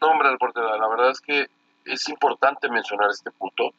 [0.00, 1.46] Hombre, la verdad es que
[1.84, 3.72] es importante mencionar este punto.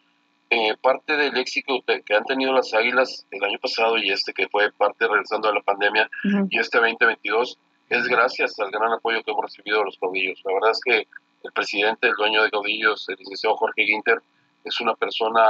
[0.50, 4.50] Eh, parte del éxito que han tenido las Águilas el año pasado y este que
[4.50, 6.10] fue parte regresando de la pandemia
[6.50, 7.58] y este 2022
[7.88, 10.42] es gracias al gran apoyo que hemos recibido de los caudillos.
[10.44, 11.08] La verdad es que
[11.44, 14.22] el presidente, el dueño de caudillos, el licenciado Jorge Ginter,
[14.66, 15.42] es una persona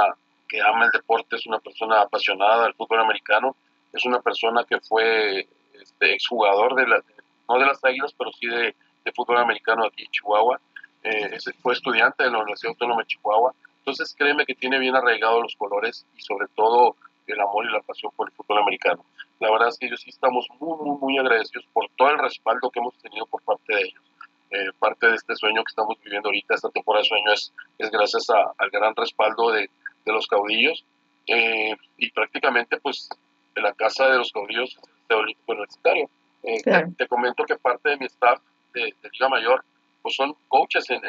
[0.48, 3.56] que ama el deporte, es una persona apasionada del fútbol americano
[3.92, 7.02] es una persona que fue este, exjugador de la,
[7.48, 8.74] no de las Águilas, pero sí de,
[9.10, 10.60] fútbol americano aquí en Chihuahua.
[11.02, 13.52] Eh, fue estudiante de la Universidad Autónoma de Chihuahua.
[13.78, 16.94] Entonces créeme que tiene bien arraigados los colores y sobre todo
[17.26, 19.04] el amor y la pasión por el fútbol americano.
[19.40, 22.70] La verdad es que ellos sí estamos muy, muy, muy agradecidos por todo el respaldo
[22.70, 24.02] que hemos tenido por parte de ellos.
[24.50, 27.90] Eh, parte de este sueño que estamos viviendo ahorita, esta temporada de sueño, es, es
[27.90, 29.70] gracias al gran respaldo de,
[30.04, 30.84] de los caudillos.
[31.26, 33.08] Eh, y prácticamente pues
[33.54, 36.10] de la Casa de los Caudillos de Olímpico Universitario.
[36.42, 36.60] Eh,
[36.96, 38.40] te, comento que parte de mi staff
[38.72, 39.64] de, Liga Mayor
[40.02, 41.00] pues son coaches en,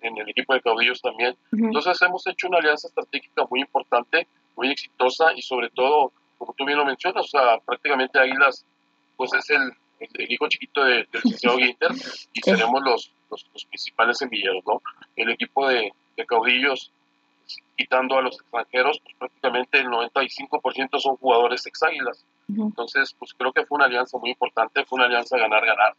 [0.00, 1.36] en, el equipo de caudillos también.
[1.52, 6.64] Entonces hemos hecho una alianza estratégica muy importante, muy exitosa y sobre todo, como tú
[6.64, 8.64] bien lo mencionas, o sea, prácticamente Águilas
[9.18, 9.70] pues es el,
[10.00, 11.90] el, hijo chiquito de, del licenciado Ginter
[12.32, 14.80] y seremos los, los, principales semilleros, ¿no?
[15.16, 16.90] El equipo de, de caudillos
[17.76, 22.24] quitando a los extranjeros, pues prácticamente el 95% son jugadores ex-águilas.
[22.48, 25.94] Entonces, pues creo que fue una alianza muy importante, fue una alianza ganar-ganar,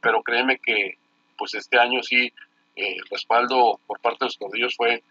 [0.00, 0.98] pero créeme que
[1.36, 2.32] pues este año sí
[2.76, 5.02] eh, el respaldo por parte de los caudillos fue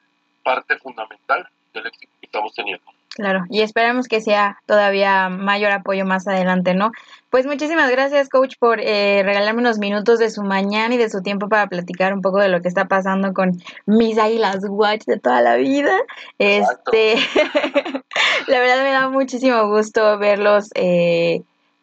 [0.43, 2.85] parte fundamental del éxito que estamos teniendo.
[3.15, 6.91] Claro, y esperamos que sea todavía mayor apoyo más adelante, ¿no?
[7.29, 11.21] Pues muchísimas gracias, coach, por eh, regalarme unos minutos de su mañana y de su
[11.21, 15.19] tiempo para platicar un poco de lo que está pasando con mis águilas watch de
[15.19, 15.91] toda la vida.
[16.37, 17.15] Este,
[18.47, 21.41] la verdad me da muchísimo gusto verlos, eh,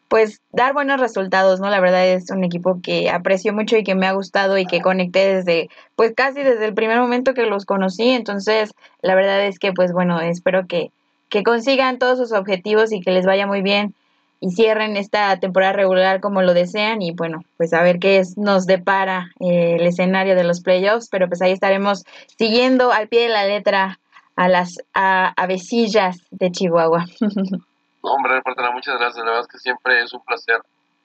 [0.08, 1.70] pues dar buenos resultados, ¿no?
[1.70, 4.80] La verdad es un equipo que aprecio mucho y que me ha gustado y que
[4.80, 8.10] conecté desde, pues casi desde el primer momento que los conocí.
[8.10, 10.90] Entonces, la verdad es que, pues bueno, espero que
[11.28, 13.94] que consigan todos sus objetivos y que les vaya muy bien
[14.40, 18.36] y cierren esta temporada regular como lo desean y bueno, pues a ver qué es,
[18.36, 22.04] nos depara eh, el escenario de los playoffs, pero pues ahí estaremos
[22.38, 23.98] siguiendo al pie de la letra
[24.36, 27.06] a las a, avecillas de Chihuahua.
[28.06, 28.40] Hombre,
[28.72, 30.60] muchas gracias, la verdad es que siempre es un placer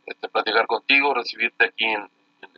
[0.05, 2.09] este, platicar contigo, recibirte aquí en,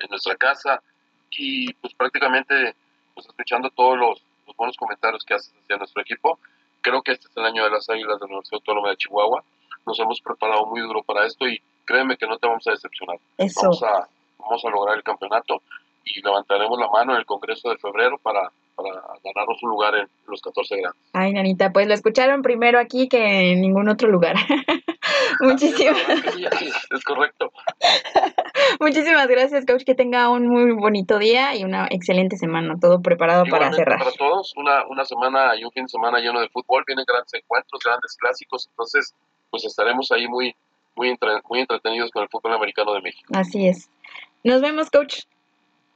[0.10, 0.82] nuestra casa
[1.30, 2.76] y pues prácticamente
[3.14, 6.40] pues escuchando todos los, los buenos comentarios que haces hacia nuestro equipo
[6.84, 9.44] creo que este es el año de las Águilas de la Universidad Autónoma de Chihuahua.
[9.88, 13.18] Nos hemos preparado muy duro para esto y créeme que no te vamos a decepcionar.
[13.38, 15.64] Vamos, a, vamos a lograr el campeonato
[16.04, 18.52] y levantaremos la mano en el Congreso de febrero para,
[18.84, 21.02] para ganarnos un lugar en los 14 grandes.
[21.13, 24.36] Ay, Nanita, pues lo escucharon primero aquí que en ningún otro lugar.
[25.39, 25.98] Muchísimas
[26.91, 27.52] es correcto.
[28.80, 29.84] Muchísimas gracias, coach.
[29.84, 32.76] Que tenga un muy bonito día y una excelente semana.
[32.80, 34.00] Todo preparado para cerrar.
[34.00, 36.84] Para todos, una, una semana y un fin de semana lleno de fútbol.
[36.86, 38.67] Vienen grandes encuentros, grandes clásicos.
[38.69, 39.13] Entonces,
[39.50, 40.56] pues estaremos ahí muy,
[40.96, 41.17] muy,
[41.50, 43.32] muy entretenidos con el fútbol americano de México.
[43.36, 43.89] Así es.
[44.43, 45.24] Nos vemos, coach.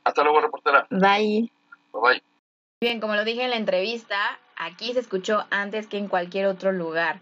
[0.03, 0.87] Hasta luego, reportera.
[0.89, 1.51] Bye.
[1.91, 2.36] Bye bye.
[2.79, 6.71] Bien, como lo dije en la entrevista, aquí se escuchó antes que en cualquier otro
[6.71, 7.19] lugar.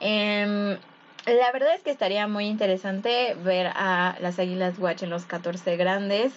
[0.00, 0.78] Eh,
[1.26, 5.76] la verdad es que estaría muy interesante ver a las Águilas Watch en los 14
[5.76, 6.32] grandes.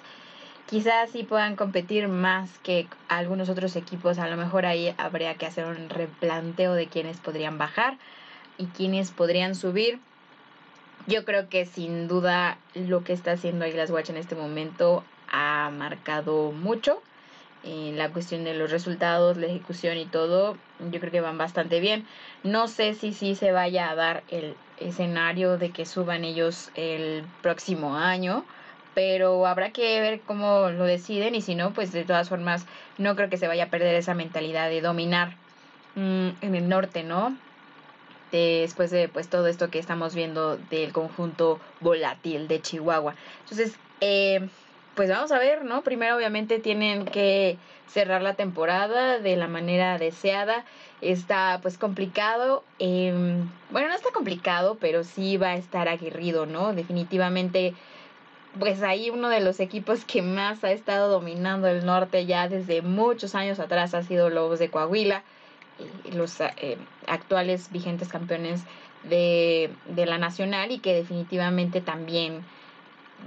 [0.69, 4.19] quizás sí puedan competir más que algunos otros equipos.
[4.19, 7.97] A lo mejor ahí habría que hacer un replanteo de quiénes podrían bajar
[8.57, 10.01] y quiénes podrían subir.
[11.05, 15.69] Yo creo que sin duda lo que está haciendo Águilas Watch en este momento ha
[15.71, 17.01] marcado mucho.
[17.63, 20.57] En la cuestión de los resultados, la ejecución y todo,
[20.91, 22.05] yo creo que van bastante bien.
[22.43, 27.23] No sé si sí se vaya a dar el escenario de que suban ellos el
[27.41, 28.45] próximo año,
[28.93, 32.65] pero habrá que ver cómo lo deciden y si no, pues de todas formas
[32.97, 35.35] no creo que se vaya a perder esa mentalidad de dominar
[35.95, 37.35] mm, en el norte, ¿no?
[38.31, 43.15] Después de pues todo esto que estamos viendo del conjunto volátil de Chihuahua.
[43.43, 44.49] Entonces, eh,
[44.97, 45.83] pues vamos a ver, ¿no?
[45.83, 47.57] Primero obviamente tienen que
[47.87, 50.65] cerrar la temporada de la manera deseada.
[51.01, 52.63] Está pues complicado.
[52.79, 56.73] Em, bueno, no está complicado, pero sí va a estar aguerrido, ¿no?
[56.73, 57.75] Definitivamente,
[58.59, 62.81] pues ahí uno de los equipos que más ha estado dominando el norte ya desde
[62.81, 65.21] muchos años atrás ha sido Lobos de Coahuila,
[66.11, 68.63] los eh, actuales vigentes campeones
[69.03, 72.43] de, de la nacional y que definitivamente también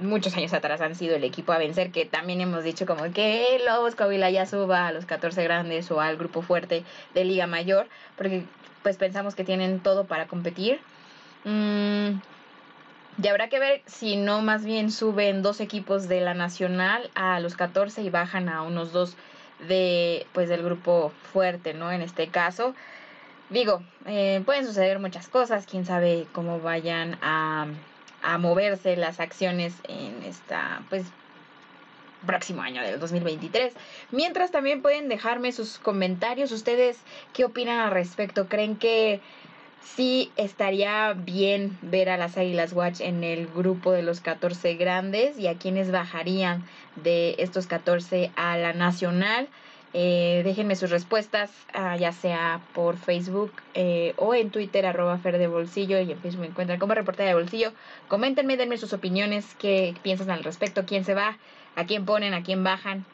[0.00, 3.60] muchos años atrás han sido el equipo a vencer, que también hemos dicho como que
[3.66, 7.88] Lobos Coahuila ya suba a los 14 grandes o al grupo fuerte de Liga Mayor,
[8.16, 8.44] porque
[8.82, 10.80] pues pensamos que tienen todo para competir.
[11.44, 12.20] Mm,
[13.22, 17.40] y habrá que ver si no más bien suben dos equipos de la nacional a
[17.40, 19.16] los 14 y bajan a unos dos
[19.68, 21.92] de pues del grupo fuerte, ¿no?
[21.92, 22.74] En este caso.
[23.50, 27.66] Digo, eh, pueden suceder muchas cosas, quién sabe cómo vayan a
[28.22, 31.04] a moverse las acciones en esta, pues,
[32.26, 33.72] próximo año del 2023.
[34.10, 36.98] Mientras también pueden dejarme sus comentarios, ustedes
[37.32, 39.20] qué opinan al respecto, creen que
[39.82, 45.38] sí estaría bien ver a las Águilas Watch en el grupo de los 14 grandes
[45.38, 46.64] y a quienes bajarían
[46.96, 49.48] de estos 14 a la nacional.
[49.92, 55.36] Eh, déjenme sus respuestas, ah, ya sea por Facebook eh, o en Twitter, arroba Fer
[55.38, 57.72] de Bolsillo, y en Facebook me encuentran como reportera de Bolsillo.
[58.08, 61.38] Coméntenme, denme sus opiniones, qué piensan al respecto, quién se va,
[61.74, 63.04] a quién ponen, a quién bajan,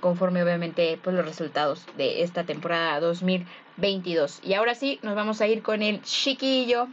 [0.00, 4.40] conforme obviamente pues, los resultados de esta temporada 2022.
[4.42, 6.88] Y ahora sí, nos vamos a ir con el chiquillo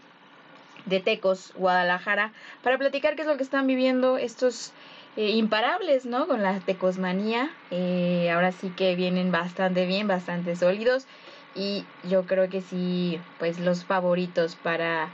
[0.86, 4.72] de Tecos, Guadalajara, para platicar qué es lo que están viviendo estos
[5.17, 6.28] eh, imparables, ¿no?
[6.28, 7.49] Con la tecosmanía.
[7.71, 11.08] Eh, ahora sí que vienen bastante bien, bastante sólidos.
[11.56, 15.10] Y yo creo que sí, pues los favoritos para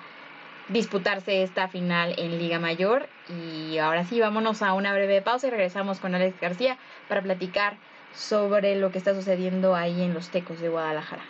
[0.70, 3.08] disputarse esta final en Liga Mayor.
[3.30, 7.78] Y ahora sí, vámonos a una breve pausa y regresamos con Alex García para platicar
[8.14, 11.24] sobre lo que está sucediendo ahí en los Tecos de Guadalajara.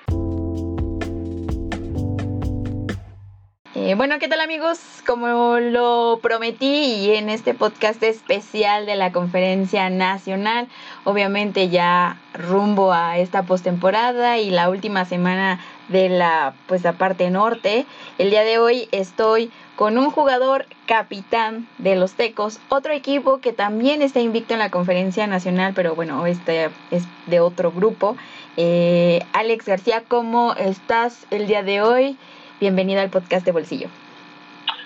[3.83, 4.79] Eh, bueno, ¿qué tal amigos?
[5.07, 10.67] Como lo prometí y en este podcast especial de la conferencia nacional,
[11.03, 17.31] obviamente ya rumbo a esta postemporada y la última semana de la pues la parte
[17.31, 17.87] norte,
[18.19, 23.51] el día de hoy estoy con un jugador capitán de los Tecos, otro equipo que
[23.51, 28.15] también está invicto en la conferencia nacional, pero bueno, este es de otro grupo.
[28.57, 32.17] Eh, Alex García, ¿cómo estás el día de hoy?
[32.61, 33.87] Bienvenido al podcast de Bolsillo.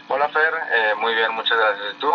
[0.07, 1.85] Hola Fer, eh, muy bien, muchas gracias.
[1.93, 2.07] ¿Y tú?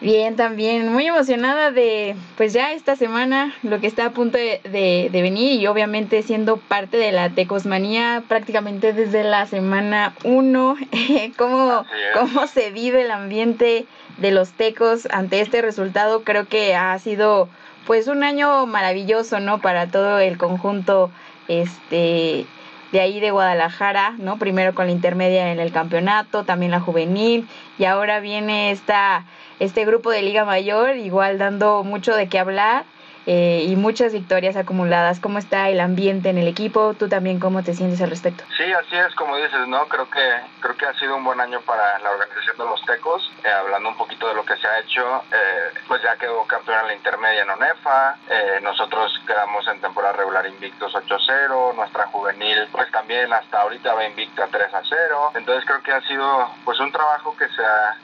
[0.00, 4.60] Bien, también muy emocionada de, pues ya esta semana, lo que está a punto de,
[4.64, 10.76] de, venir y obviamente siendo parte de la Tecosmanía prácticamente desde la semana 1,
[11.38, 16.98] cómo, cómo se vive el ambiente de los Tecos ante este resultado, creo que ha
[16.98, 17.48] sido
[17.86, 19.60] pues un año maravilloso, ¿no?
[19.60, 21.12] Para todo el conjunto
[21.46, 22.46] este
[22.94, 24.38] de ahí de Guadalajara, ¿no?
[24.38, 29.24] Primero con la intermedia en el campeonato, también la juvenil, y ahora viene esta,
[29.58, 32.84] este grupo de Liga Mayor, igual dando mucho de qué hablar.
[33.26, 35.20] Eh, y muchas victorias acumuladas.
[35.20, 36.94] ¿Cómo está el ambiente en el equipo?
[36.94, 38.44] ¿Tú también cómo te sientes al respecto?
[38.56, 39.86] Sí, así es, como dices, ¿no?
[39.88, 40.20] Creo que
[40.60, 43.32] creo que ha sido un buen año para la organización de los Tecos.
[43.44, 46.80] Eh, hablando un poquito de lo que se ha hecho, eh, pues ya quedó campeón
[46.80, 48.16] en la intermedia en ONEFA.
[48.62, 51.74] nosotros quedamos en temporada regular invictos 8-0.
[51.74, 55.30] Nuestra juvenil, pues también hasta ahorita va invicta 3-0.
[55.34, 57.96] Entonces creo que ha sido pues un trabajo que se ha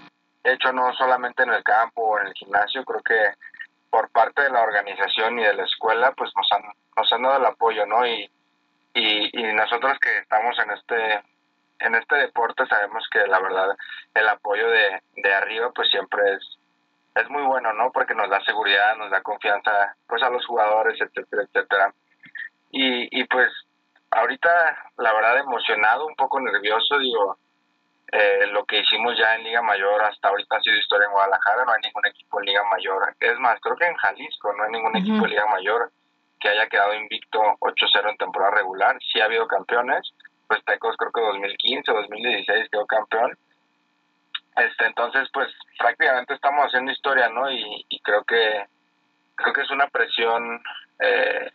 [0.44, 3.34] hecho no solamente en el campo o en el gimnasio, creo que
[3.90, 6.62] por parte de la organización y de la escuela, pues nos han,
[6.96, 8.06] nos han dado el apoyo, ¿no?
[8.06, 8.30] Y,
[8.94, 11.22] y, y nosotros que estamos en este
[11.80, 13.68] en este deporte sabemos que la verdad
[14.14, 16.58] el apoyo de, de arriba pues siempre es
[17.14, 17.90] es muy bueno, ¿no?
[17.90, 21.94] Porque nos da seguridad, nos da confianza pues a los jugadores, etcétera, etcétera.
[22.70, 23.48] Y, y pues
[24.10, 24.50] ahorita
[24.98, 27.36] la verdad emocionado, un poco nervioso, digo,
[28.12, 31.64] Eh, lo que hicimos ya en Liga Mayor hasta ahorita ha sido historia en Guadalajara,
[31.64, 33.14] no hay ningún equipo en Liga Mayor.
[33.20, 35.92] Es más, creo que en Jalisco no hay ningún equipo en Liga Mayor
[36.40, 38.96] que haya quedado invicto 8-0 en temporada regular.
[39.12, 40.12] Sí ha habido campeones,
[40.48, 43.38] pues Tecos creo que 2015 o 2016 quedó campeón.
[44.56, 45.48] Este, entonces, pues
[45.78, 47.50] prácticamente estamos haciendo historia, ¿no?
[47.50, 48.66] Y, y creo que
[49.40, 50.62] creo que es una presión
[50.98, 51.50] eh,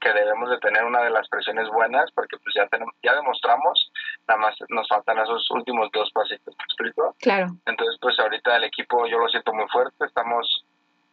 [0.00, 3.92] que debemos de tener una de las presiones buenas porque pues ya tenemos, ya demostramos,
[4.28, 7.14] nada más nos faltan esos últimos dos pasitos, ¿me explico?
[7.20, 7.48] Claro.
[7.66, 10.64] Entonces pues ahorita el equipo yo lo siento muy fuerte, estamos,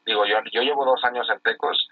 [0.05, 1.89] digo yo, yo llevo dos años en Tecos,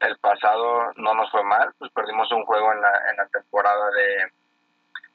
[0.00, 3.90] el pasado no nos fue mal, pues perdimos un juego en la, en la temporada
[3.90, 4.32] de,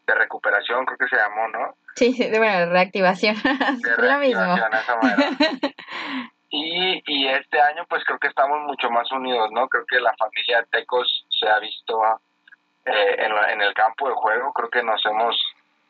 [0.07, 1.75] de recuperación, creo que se llamó, ¿no?
[1.95, 3.35] Sí, de bueno, reactivación.
[3.81, 5.29] De reactivación, esa manera.
[6.57, 9.67] Y, y este año pues creo que estamos mucho más unidos, ¿no?
[9.67, 11.99] Creo que la familia de Tecos se ha visto
[12.85, 15.35] eh, en, en el campo de juego, creo que nos hemos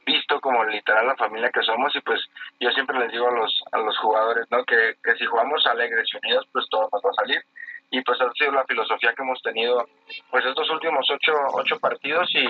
[0.05, 2.21] visto como literal la familia que somos y pues
[2.59, 4.63] yo siempre les digo a los, a los jugadores, ¿no?
[4.63, 7.43] Que, que si jugamos alegres y unidos pues todo nos va a salir
[7.89, 9.87] y pues ha sido la filosofía que hemos tenido
[10.29, 12.45] pues estos últimos ocho, ocho partidos y,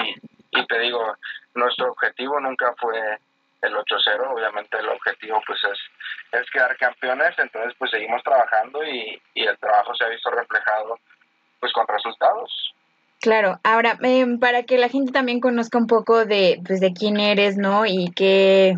[0.52, 1.16] y te digo,
[1.54, 3.00] nuestro objetivo nunca fue
[3.62, 9.20] el 8-0, obviamente el objetivo pues es, es quedar campeones, entonces pues seguimos trabajando y,
[9.34, 11.00] y el trabajo se ha visto reflejado
[11.60, 12.74] pues con resultados.
[13.22, 17.20] Claro, ahora eh, para que la gente también conozca un poco de pues de quién
[17.20, 17.86] eres, ¿no?
[17.86, 18.76] Y qué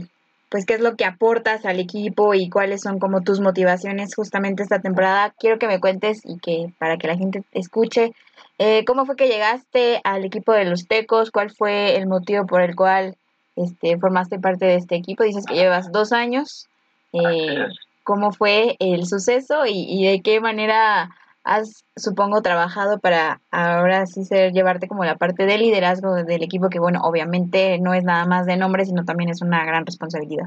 [0.49, 4.63] pues qué es lo que aportas al equipo y cuáles son como tus motivaciones justamente
[4.63, 5.33] esta temporada.
[5.37, 8.13] Quiero que me cuentes y que para que la gente escuche
[8.59, 12.61] eh, cómo fue que llegaste al equipo de los Tecos, cuál fue el motivo por
[12.61, 13.15] el cual
[13.55, 16.67] este, formaste parte de este equipo, dices que llevas dos años.
[17.13, 17.65] Eh,
[18.03, 21.09] ¿Cómo fue el suceso y, y, de qué manera
[21.47, 26.69] has, supongo, trabajado para ahora sí ser, llevarte como la parte de liderazgo del equipo,
[26.69, 30.45] que bueno, obviamente no es nada más de nombre, sino también es una gran responsabilidad?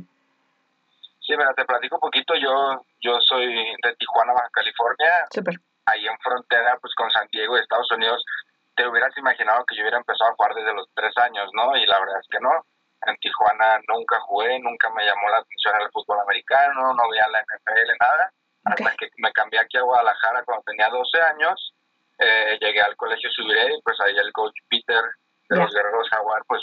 [1.20, 2.34] Sí, mira, te platico un poquito.
[2.34, 5.26] Yo, yo soy de Tijuana, Baja California.
[5.32, 5.55] Súper.
[5.86, 8.22] Ahí en frontera, pues con San Diego Estados Unidos,
[8.76, 11.76] te hubieras imaginado que yo hubiera empezado a jugar desde los tres años, ¿no?
[11.76, 12.51] Y la verdad es que no
[13.07, 17.40] en Tijuana nunca jugué, nunca me llamó la atención el fútbol americano, no veía la
[17.40, 18.32] NFL, nada.
[18.66, 18.86] Okay.
[18.98, 21.74] Que me cambié aquí a Guadalajara cuando tenía 12 años,
[22.18, 25.02] eh, llegué al colegio Subiré y pues ahí el coach Peter
[25.48, 25.64] de yeah.
[25.64, 26.62] los Guerreros Jaguar pues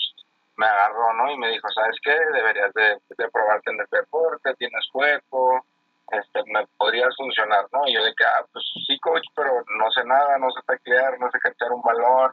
[0.56, 1.32] me agarró, ¿no?
[1.32, 2.16] Y me dijo, ¿sabes qué?
[2.34, 5.66] Deberías de, de probarte en el deporte, tienes cuerpo,
[6.12, 7.88] este, me podrías funcionar, ¿no?
[7.88, 11.20] Y yo de que, ah, pues sí, coach, pero no sé nada, no sé taclear,
[11.20, 12.32] no sé cachar un balón,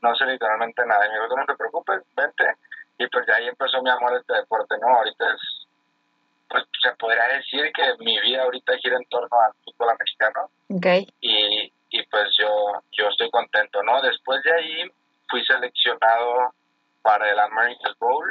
[0.00, 1.06] no sé literalmente nada.
[1.06, 2.56] Y me dijo, no te preocupes, vente
[3.00, 4.88] y pues de ahí empezó mi amor a este deporte, ¿no?
[4.88, 5.59] Ahorita es,
[6.50, 10.50] pues se podría decir que mi vida ahorita gira en torno al fútbol americano.
[10.68, 11.08] Okay.
[11.20, 14.02] Y, y pues yo, yo estoy contento, ¿no?
[14.02, 14.90] Después de ahí
[15.28, 16.52] fui seleccionado
[17.02, 18.28] para el American Bowl,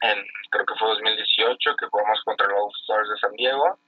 [0.00, 0.18] en,
[0.50, 3.78] creo que fue 2018, que jugamos contra los All Stars de San Diego.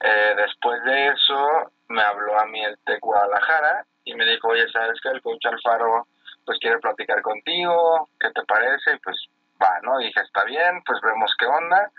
[0.00, 4.68] Eh, después de eso me habló a mí el TEC Guadalajara y me dijo, oye,
[4.72, 6.06] ¿sabes que el coach Alfaro
[6.44, 8.94] pues quiere platicar contigo, ¿qué te parece?
[8.94, 9.16] Y pues
[9.62, 9.98] va, ¿no?
[9.98, 11.90] dije, está bien, pues vemos qué onda.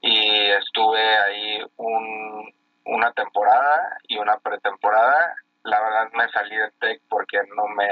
[0.00, 2.52] Y estuve ahí un,
[2.84, 5.34] una temporada y una pretemporada.
[5.64, 7.88] La verdad me salí del TEC porque no me...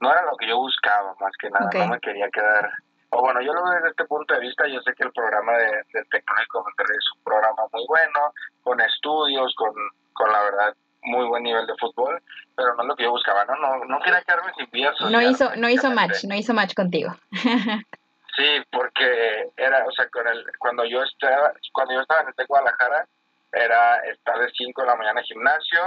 [0.00, 1.80] No era lo que yo buscaba, más que nada, okay.
[1.82, 2.70] no me quería quedar...
[3.10, 5.52] O bueno, yo lo veo desde este punto de vista, yo sé que el programa
[5.58, 9.74] de, de Tecnológico Monterrey es un programa muy bueno, con estudios, con,
[10.12, 12.22] con la verdad muy buen nivel de fútbol,
[12.56, 13.56] pero no es lo que yo buscaba, ¿no?
[13.56, 17.16] No, no quería quedarme sin social, No hizo, no hizo match, no hizo match contigo.
[18.40, 22.46] sí, porque era, o sea, con el, cuando yo estaba, cuando yo estaba en el
[22.46, 23.06] Guadalajara,
[23.52, 25.80] era estar de 5 de la mañana en gimnasio,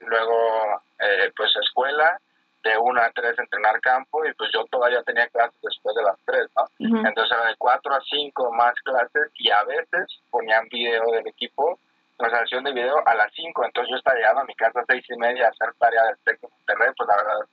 [0.00, 2.18] luego eh, pues escuela,
[2.62, 6.16] de 1 a 3 entrenar campo, y pues yo todavía tenía clases después de las
[6.24, 6.62] 3, ¿no?
[6.62, 7.08] Uh -huh.
[7.08, 11.78] Entonces era de 4 a 5 más clases, y a veces ponían video del equipo
[12.16, 15.04] transmisión de video a las 5, entonces yo estaba llegando a mi casa a 6
[15.10, 17.46] y media a hacer tarea del Tec Monterrey, pues la verdad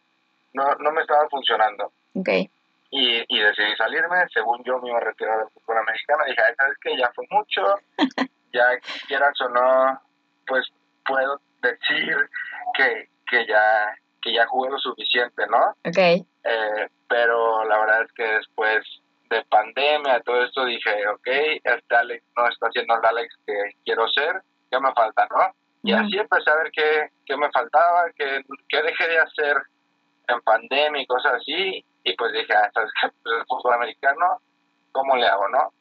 [0.53, 1.91] no, no me estaba funcionando.
[2.15, 2.49] Okay.
[2.95, 6.77] Y, y decidí salirme, según yo me iba a retirar del fútbol americano, dije, ¿sabes
[6.79, 6.95] qué?
[6.95, 7.79] Ya fue mucho,
[8.53, 8.65] ya
[9.07, 9.99] quieras o no,
[10.45, 10.71] pues
[11.03, 12.29] puedo decir
[12.75, 15.75] que, que ya que ya jugué lo suficiente, ¿no?
[15.89, 16.23] Okay.
[16.43, 18.85] Eh, pero la verdad es que después
[19.29, 21.27] de pandemia, todo esto, dije, ok,
[21.63, 24.41] este Alex no está haciendo el Alex que quiero ser,
[24.71, 25.53] ¿qué me falta, no?
[25.81, 29.57] Y así empecé a ver qué, qué me faltaba, qué, qué dejé de hacer
[30.29, 33.09] en pandemia y cosas así, y pues dije, ah, ¿sabes qué?
[33.23, 34.41] Pues el fútbol americano,
[34.91, 35.73] ¿cómo le hago, no?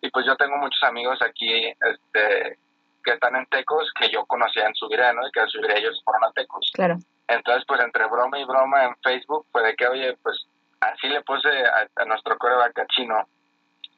[0.00, 2.58] Y pues yo tengo muchos amigos aquí este,
[3.04, 5.26] que están en Tecos que yo conocía en Subiré, ¿no?
[5.26, 6.70] Y que en Subiré ellos fueron a Tecos.
[6.74, 6.96] Claro.
[7.26, 10.46] Entonces, pues entre broma y broma en Facebook, fue de que, oye, pues
[10.80, 13.26] así le puse a, a nuestro coreback chino,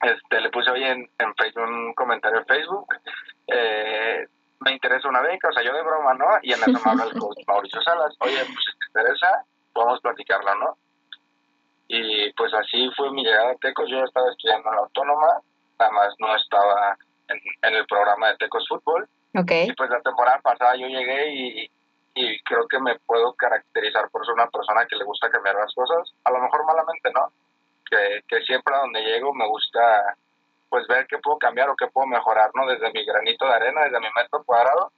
[0.03, 2.87] este, le puse hoy en, en Facebook un comentario en Facebook.
[3.47, 4.27] Eh,
[4.61, 6.27] me interesa una beca, o sea, yo de broma, ¿no?
[6.43, 8.15] Y en eso me habla el coach Mauricio Salas.
[8.21, 10.77] Oye, pues si te interesa, podemos platicarlo, ¿no?
[11.93, 13.91] Y pues así fue mi llegada a Tecos.
[13.91, 15.41] Yo estaba estudiando en la Autónoma,
[15.77, 19.09] nada más no estaba en, en el programa de Tecos Fútbol.
[19.35, 19.69] Okay.
[19.69, 21.71] Y pues la temporada pasada yo llegué y,
[22.15, 25.75] y creo que me puedo caracterizar por ser una persona que le gusta cambiar las
[25.75, 26.15] cosas.
[26.23, 27.33] A lo mejor malamente, ¿no?
[27.91, 30.15] Que, que siempre a donde llego me gusta
[30.69, 32.69] pues ver qué puedo cambiar o qué puedo mejorar, ¿no?
[32.69, 34.93] Desde mi granito de arena, desde mi metro cuadrado.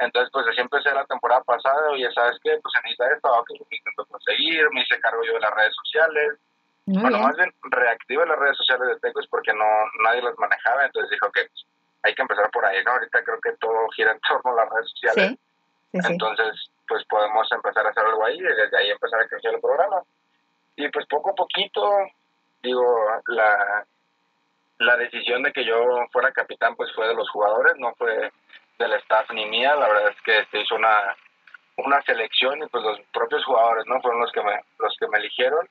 [0.00, 2.58] Entonces, pues así empecé la temporada pasada, oye, ¿sabes qué?
[2.62, 5.74] Pues se necesita esto, que lo intento conseguir, me hice cargo yo de las redes
[5.76, 6.38] sociales.
[6.86, 7.28] Muy bueno, bien.
[7.28, 9.66] más bien reactivé las redes sociales de Tecos porque no
[10.02, 11.66] nadie las manejaba, entonces dije, ok, pues,
[12.02, 12.92] hay que empezar por ahí, ¿no?
[12.92, 15.28] Ahorita creo que todo gira en torno a las redes sociales.
[15.28, 15.38] Sí,
[15.92, 16.12] sí, sí.
[16.12, 19.60] Entonces, pues podemos empezar a hacer algo ahí y desde ahí empezar a crecer el
[19.60, 20.02] programa.
[20.76, 22.08] Y pues poco a poquito,
[22.62, 23.84] digo, la,
[24.78, 25.76] la decisión de que yo
[26.10, 28.32] fuera capitán pues fue de los jugadores, no fue
[28.80, 31.14] del staff ni mía, la verdad es que se hizo una,
[31.76, 35.18] una selección y pues los propios jugadores no fueron los que me, los que me
[35.18, 35.68] eligieron.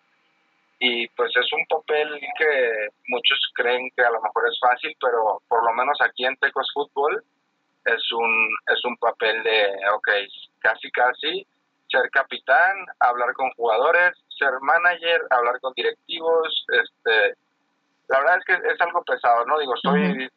[0.82, 2.08] Y pues es un papel
[2.38, 6.38] que muchos creen que a lo mejor es fácil, pero por lo menos aquí en
[6.38, 7.22] Tecos Fútbol
[7.84, 10.10] es un, es un papel de, ok,
[10.60, 11.46] casi casi
[11.90, 17.36] ser capitán, hablar con jugadores, ser manager, hablar con directivos, este,
[18.08, 19.60] la verdad es que es algo pesado, ¿no?
[19.60, 20.30] Digo, estoy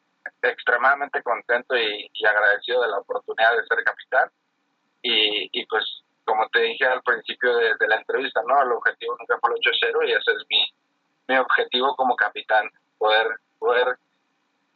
[0.48, 4.30] extremadamente contento y, y agradecido de la oportunidad de ser capitán
[5.02, 5.84] y, y pues
[6.24, 8.62] como te dije al principio de, de la entrevista, ¿no?
[8.62, 10.72] El objetivo nunca fue el 8-0 y ese es mi,
[11.28, 13.26] mi objetivo como capitán, poder,
[13.58, 13.96] poder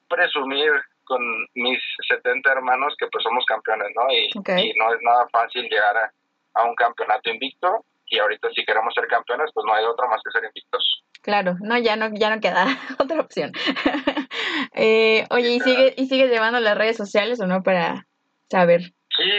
[0.09, 0.73] presumir
[1.05, 1.23] con
[1.55, 4.11] mis 70 hermanos que pues somos campeones, ¿no?
[4.13, 6.13] Y no es nada fácil llegar a,
[6.55, 10.21] a un campeonato invicto y ahorita si queremos ser campeones pues no hay otra más
[10.25, 11.03] que ser invictos.
[11.23, 12.67] Claro, no, ya no, ya no queda
[12.99, 13.53] otra opción.
[14.75, 18.07] eh, oye, ¿y sigue, ¿y sigues llevando las redes sociales o no para
[18.51, 18.83] saber?
[19.17, 19.31] Sí,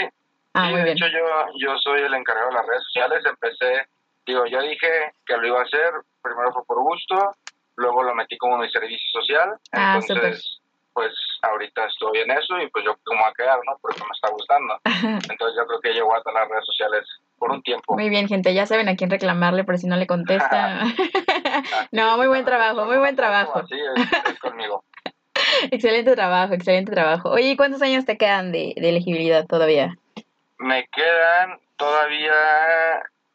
[0.54, 0.98] Ah, sí, muy de bien.
[0.98, 1.20] hecho yo,
[1.60, 3.88] yo soy el encargado de las redes sociales, empecé,
[4.26, 4.88] digo, yo dije
[5.26, 5.92] que lo iba a hacer,
[6.24, 7.36] primero fue por gusto,
[7.76, 10.60] luego lo metí como mi servicio social, Ah, entonces
[10.94, 11.14] pues
[11.44, 13.78] ahorita estoy en eso y pues yo como a quedar, ¿no?
[13.80, 14.80] Porque me está gustando.
[15.32, 17.06] Entonces yo creo que llevo hasta las redes sociales
[17.38, 17.94] por un tiempo.
[17.94, 20.82] Muy bien, gente, ya saben a quién reclamarle por si no le contesta.
[21.92, 23.60] no, muy buen trabajo, muy buen trabajo.
[23.60, 24.84] Así es, es conmigo.
[25.72, 27.30] Excelente trabajo, excelente trabajo.
[27.30, 29.96] Oye, ¿y cuántos años te quedan de, de elegibilidad todavía?
[30.60, 32.34] Me quedan todavía,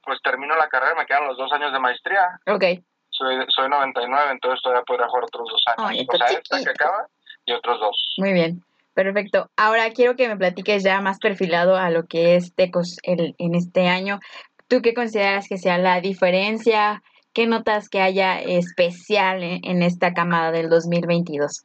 [0.05, 2.41] pues termino la carrera, me quedan los dos años de maestría.
[2.47, 2.65] Ok,
[3.11, 5.91] Soy, soy 99, entonces todavía podría jugar otros dos años.
[5.91, 7.07] Ay, o sea, esta que acaba
[7.45, 8.15] y otros dos.
[8.19, 8.63] muy bien.
[8.95, 9.49] Perfecto.
[9.57, 13.55] Ahora quiero que me platiques ya más perfilado a lo que es Tecos el, en
[13.55, 14.21] este año.
[14.69, 17.03] ¿Tú qué consideras que sea la diferencia?
[17.33, 21.65] ¿Qué notas que haya especial en, en esta camada del 2022?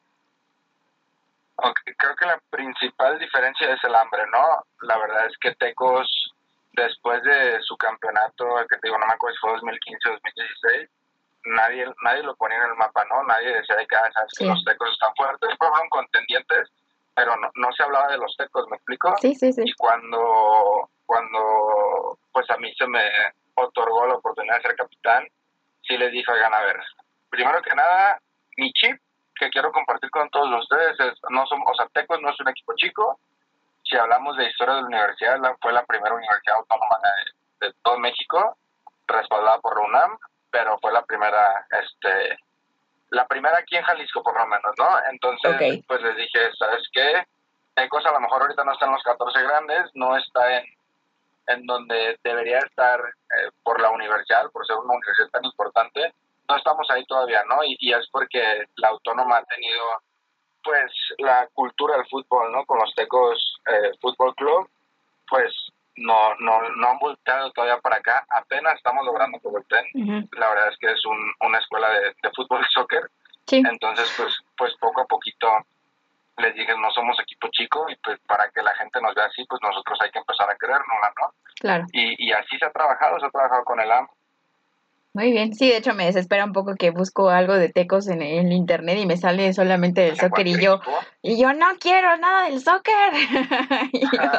[1.57, 4.43] Ok, Creo que la principal diferencia es el hambre, ¿no?
[4.81, 6.33] La verdad es que Tecos,
[6.73, 10.89] después de su campeonato, que te digo, no me acuerdo si fue 2015 o 2016,
[11.45, 13.23] nadie, nadie lo ponía en el mapa, ¿no?
[13.23, 14.49] Nadie decía de que, ah, sabes que Sí.
[14.49, 16.69] los Tecos están fuertes, fueron contendientes,
[17.15, 19.15] pero no, no se hablaba de los Tecos, ¿me explico?
[19.19, 19.63] Sí, sí, sí.
[19.65, 23.01] y cuando cuando pues a mí se me
[23.55, 25.25] otorgó la oportunidad de ser capitán
[25.81, 26.77] sí les dije oigan a ver
[27.29, 28.19] primero que nada
[28.57, 28.99] mi chip
[29.39, 32.49] que quiero compartir con todos ustedes es no somos o sea Tecos no es un
[32.49, 33.19] equipo chico.
[33.83, 36.97] Si hablamos de historia de la universidad la- fue la primera universidad autónoma
[37.61, 38.57] de, de todo México
[39.07, 40.17] respaldada por la UNAM
[40.51, 42.37] pero fue la primera este
[43.11, 45.51] la primera aquí en Jalisco por lo menos no entonces
[45.87, 47.25] pues les dije sabes qué
[47.75, 50.65] Tecos a lo mejor ahorita no está en los 14 grandes, no está en,
[51.45, 56.11] en donde debería estar eh, por la universidad, por ser una universidad tan importante,
[56.47, 57.63] no estamos ahí todavía, ¿no?
[57.63, 59.83] Y, y es porque la autónoma ha tenido,
[60.63, 62.65] pues, la cultura del fútbol, ¿no?
[62.65, 64.69] Con los Tecos eh, Fútbol Club,
[65.29, 65.53] pues,
[65.95, 70.29] no, no, no han volteado todavía para acá, apenas estamos logrando que volteen.
[70.33, 73.09] La verdad es que es un, una escuela de, de fútbol y soccer,
[73.47, 75.47] Sí, entonces, pues, pues poco a poquito
[76.37, 79.43] les dije, no somos equipo chico y pues para que la gente nos vea así,
[79.45, 81.33] pues nosotros hay que empezar a creérnosla, ¿no?
[81.59, 81.85] claro.
[81.93, 84.07] Y, y así se ha trabajado, se ha trabajado con el AM.
[85.13, 85.55] Muy bien.
[85.55, 88.99] Sí, de hecho me desespera un poco que busco algo de Tecos en el internet
[88.99, 90.79] y me sale solamente del soccer y yo,
[91.21, 93.13] y yo no quiero nada del soccer.
[93.93, 94.31] Yo,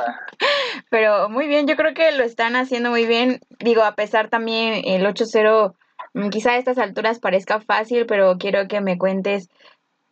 [0.90, 3.40] Pero muy bien, yo creo que lo están haciendo muy bien.
[3.58, 5.74] Digo, a pesar también el 8-0,
[6.14, 9.48] mm, quizá a estas alturas parezca fácil, pero quiero que me cuentes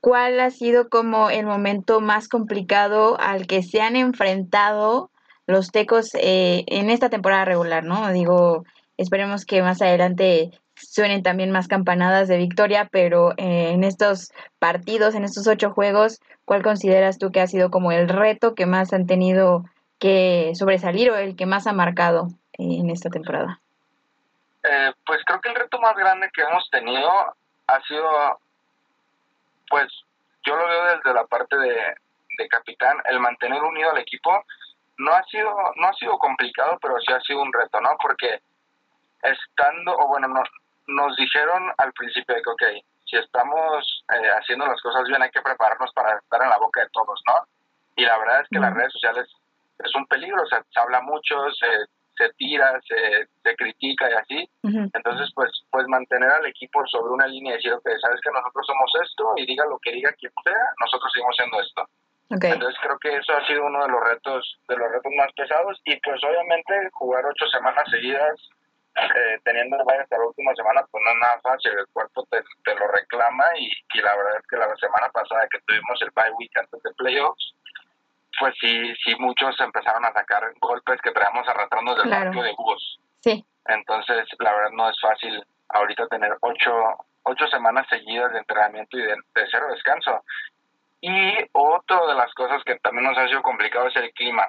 [0.01, 5.11] cuál ha sido como el momento más complicado al que se han enfrentado
[5.47, 8.13] los tecos eh, en esta temporada regular, ¿no?
[8.13, 8.65] Digo,
[8.97, 15.15] esperemos que más adelante suenen también más campanadas de victoria, pero eh, en estos partidos,
[15.15, 18.93] en estos ocho juegos, ¿cuál consideras tú que ha sido como el reto que más
[18.93, 19.65] han tenido
[19.99, 23.61] que sobresalir o el que más ha marcado en esta temporada?
[24.65, 27.09] Eh, pues creo que el reto más grande que hemos tenido
[27.69, 28.41] ha sido,
[29.71, 29.87] pues
[30.45, 31.75] yo lo veo desde la parte de,
[32.39, 34.45] de capitán, el mantener unido al equipo
[34.99, 37.91] no ha sido no ha sido complicado, pero sí ha sido un reto, ¿no?
[38.01, 38.41] Porque
[39.23, 40.43] estando, o bueno, no,
[40.87, 42.63] nos dijeron al principio de que, ok,
[43.05, 46.81] si estamos eh, haciendo las cosas bien, hay que prepararnos para estar en la boca
[46.81, 47.35] de todos, ¿no?
[47.97, 49.27] Y la verdad es que las redes sociales
[49.79, 51.87] es un peligro, o sea, se habla mucho, se,
[52.17, 54.51] se tira, se, se critica y así.
[54.63, 58.67] Entonces, pues, pues mantener al equipo sobre una línea y decir, ok, sabes que nosotros
[58.67, 61.89] somos esto y diga lo que diga quien sea, nosotros seguimos siendo esto.
[62.29, 65.81] Entonces creo que eso ha sido uno de los retos, de los retos más pesados
[65.85, 68.35] y pues obviamente jugar ocho semanas seguidas
[68.97, 72.43] eh, teniendo el hasta la última semana, pues no es nada fácil, el cuerpo te,
[72.65, 76.11] te lo reclama y, y, la verdad es que la semana pasada que tuvimos el
[76.13, 77.55] bye week antes de playoffs,
[78.39, 82.43] pues sí, sí muchos empezaron a sacar golpes que traemos arrastrando del claro.
[82.43, 83.01] de búhos.
[83.21, 83.45] Sí.
[83.67, 86.73] Entonces, la verdad no es fácil ahorita tener ocho,
[87.25, 90.23] ocho semanas seguidas de entrenamiento y de, de cero descanso.
[91.01, 94.49] Y otra de las cosas que también nos ha sido complicado es el clima.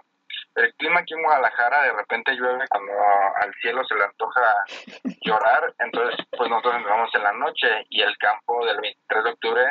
[0.57, 2.91] El clima aquí en Guadalajara de repente llueve cuando
[3.41, 4.65] al cielo se le antoja
[5.21, 9.63] llorar, entonces pues nosotros entramos en la noche y el campo del 23 de octubre,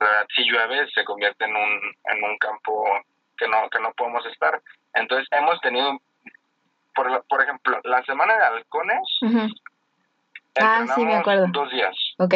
[0.00, 2.86] la verdad si llueve se convierte en un, en un campo
[3.36, 4.62] que no, que no podemos estar.
[4.94, 6.00] Entonces hemos tenido,
[6.94, 9.02] por, por ejemplo, la semana de halcones,
[10.58, 11.48] ah, sí, me acuerdo.
[11.52, 11.94] dos días.
[12.18, 12.34] Ok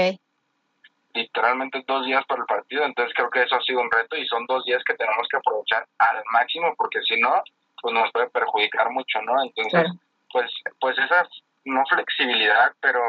[1.15, 4.27] literalmente dos días para el partido, entonces creo que eso ha sido un reto y
[4.27, 7.43] son dos días que tenemos que aprovechar al máximo porque si no,
[7.81, 9.43] pues nos puede perjudicar mucho, ¿no?
[9.43, 9.93] Entonces,
[10.33, 10.51] pues,
[10.81, 11.27] pues esa
[11.65, 13.01] no flexibilidad, pero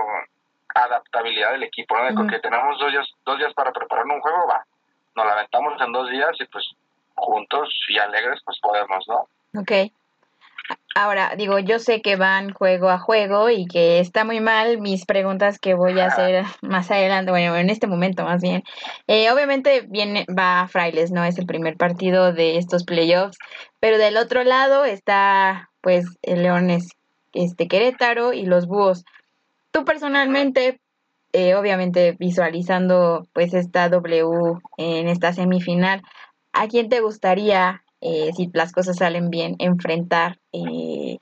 [0.75, 2.05] adaptabilidad del equipo, ¿no?
[2.05, 4.65] De porque tenemos dos días, dos días para preparar un juego, va,
[5.15, 6.65] nos la aventamos en dos días y pues
[7.15, 9.27] juntos y alegres pues podemos, ¿no?
[9.59, 9.91] Ok.
[10.95, 15.05] Ahora, digo, yo sé que van juego a juego y que está muy mal mis
[15.05, 18.63] preguntas que voy a hacer más adelante, bueno, en este momento más bien.
[19.07, 21.23] Eh, obviamente viene, va a Frailes, ¿no?
[21.23, 23.37] Es el primer partido de estos playoffs,
[23.79, 26.89] pero del otro lado está, pues, el Leones,
[27.33, 29.05] este, Querétaro y los Búhos.
[29.71, 30.79] Tú personalmente,
[31.33, 36.01] eh, obviamente visualizando, pues, esta W en esta semifinal,
[36.53, 41.17] ¿a quién te gustaría eh, si las cosas salen bien, enfrentar eh,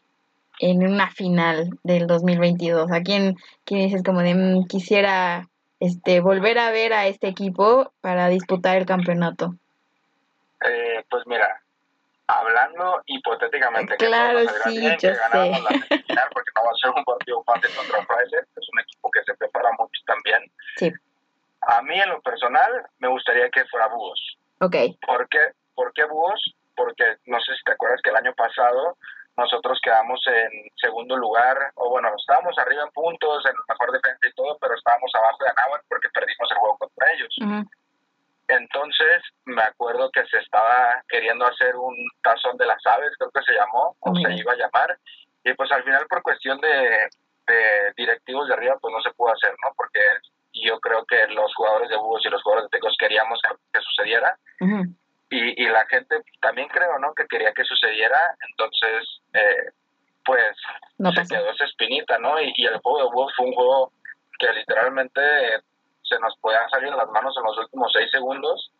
[0.59, 2.91] en una final del 2022?
[2.91, 3.35] ¿A quién,
[3.65, 5.49] quién dices como de mm, quisiera
[5.79, 9.55] este volver a ver a este equipo para disputar el campeonato?
[10.67, 11.61] Eh, pues mira,
[12.27, 15.15] hablando hipotéticamente claro, que sí, yo sé.
[15.15, 19.23] final porque no va a ser un partido fácil contra Fraser, es un equipo que
[19.23, 20.51] se prepara mucho también.
[20.75, 20.91] Sí.
[21.61, 24.37] A mí en lo personal me gustaría que fuera Búhos.
[24.59, 24.75] Ok.
[25.05, 25.39] ¿Por qué,
[25.75, 26.41] ¿Por qué Búhos?
[26.77, 28.95] porque no sé si te acuerdas que el año pasado
[29.35, 34.33] nosotros quedamos en segundo lugar, o bueno, estábamos arriba en puntos, en mejor defensa y
[34.33, 37.35] todo, pero estábamos abajo de Anáhuac porque perdimos el juego contra ellos.
[38.47, 43.41] Entonces, me acuerdo que se estaba queriendo hacer un tazón de las aves, creo que
[43.43, 44.97] se llamó, o se iba a llamar,
[45.43, 47.09] y pues al final por cuestión de,
[47.95, 49.71] directivos de arriba, pues no se pudo hacer, ¿no?
[49.75, 49.99] Porque
[50.53, 53.39] yo creo que los jugadores de Búhos y los jugadores de Tecos queríamos
[53.71, 54.37] que, sucediera
[55.29, 57.13] y, y la gente también creo, ¿no?
[57.13, 58.19] Que quería que sucediera,
[58.49, 59.71] entonces, eh,
[60.25, 60.55] pues,
[61.15, 62.39] se quedó esa espinita, ¿no?
[62.41, 63.91] Y, el juego de Wolf fue un juego
[64.37, 65.21] que literalmente
[66.07, 68.71] se nos podían salir las manos en los últimos seis segundos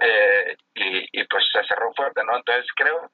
[0.00, 2.36] eh, y, y pues se cerró fuerte, ¿no?
[2.36, 3.10] Entonces creo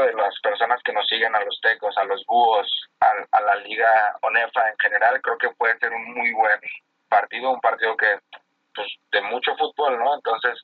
[0.00, 2.66] de las personas que nos siguen a los tecos, a los búhos,
[3.00, 6.58] a, a, la liga ONEFA en general, creo que puede ser un muy buen
[7.08, 8.18] partido, un partido que
[8.74, 10.14] pues, de mucho fútbol, ¿no?
[10.14, 10.60] Entonces,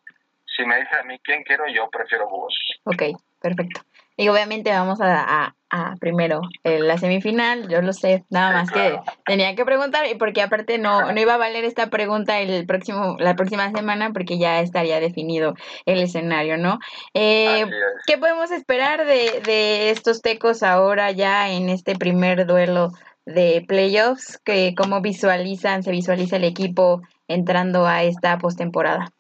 [0.57, 2.55] si me dice a mí quién quiero, yo prefiero Búhos.
[2.85, 3.03] Ok,
[3.41, 3.81] perfecto.
[4.21, 9.01] Y obviamente vamos a, a, primero eh, la semifinal, yo lo sé, nada más que
[9.25, 13.17] tenía que preguntar, y porque aparte no, no iba a valer esta pregunta el próximo,
[13.19, 15.55] la próxima semana, porque ya estaría definido
[15.87, 16.81] el escenario, ¿no?
[17.15, 17.65] Eh,
[18.07, 22.91] ¿Qué podemos esperar de, de estos tecos ahora ya en este primer duelo
[23.25, 24.39] de playoffs?
[24.45, 29.11] Que, ¿Cómo visualizan, se visualiza el equipo entrando a esta postemporada?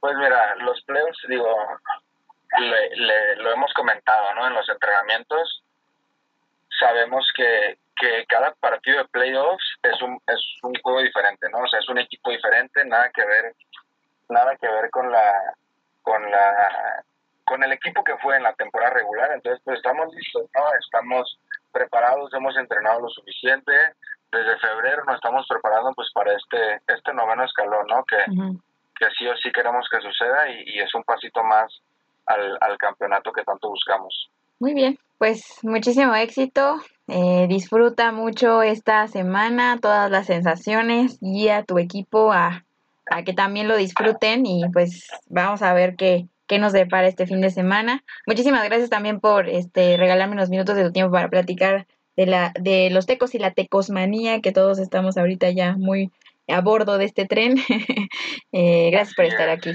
[0.00, 1.46] Pues mira, los playoffs, digo,
[2.58, 4.46] le, lo hemos comentado, ¿no?
[4.46, 5.62] En los entrenamientos,
[6.78, 11.58] sabemos que, que cada partido de playoffs es un, es un juego diferente, ¿no?
[11.58, 13.54] O sea, es un equipo diferente, nada que ver,
[14.28, 15.54] nada que ver con la,
[16.02, 17.04] con la,
[17.44, 19.30] con el equipo que fue en la temporada regular.
[19.32, 20.62] Entonces, pues estamos listos, ¿no?
[20.80, 21.38] Estamos
[21.72, 23.72] preparados, hemos entrenado lo suficiente.
[24.30, 28.04] Desde febrero nos estamos preparando pues para este este noveno escalón, ¿no?
[28.04, 28.18] Que,
[28.98, 31.72] que sí o sí queremos que suceda y, es un pasito más
[32.28, 34.30] al, al campeonato que tanto buscamos.
[34.60, 36.78] Muy bien, pues muchísimo éxito.
[37.06, 42.64] Eh, disfruta mucho esta semana, todas las sensaciones, guía a tu equipo a,
[43.06, 47.26] a que también lo disfruten y pues vamos a ver qué, qué nos depara este
[47.26, 48.04] fin de semana.
[48.26, 52.52] Muchísimas gracias también por este regalarme unos minutos de tu tiempo para platicar de la
[52.58, 56.10] de los tecos y la tecosmanía que todos estamos ahorita ya muy
[56.48, 57.56] a bordo de este tren.
[58.52, 59.72] Eh, gracias por estar aquí.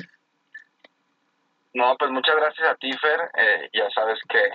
[1.74, 3.20] No, pues muchas gracias a ti, Fer.
[3.36, 4.50] Eh, ya sabes que,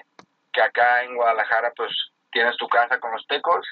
[0.52, 1.90] que acá en Guadalajara pues
[2.30, 3.66] tienes tu casa con los tecos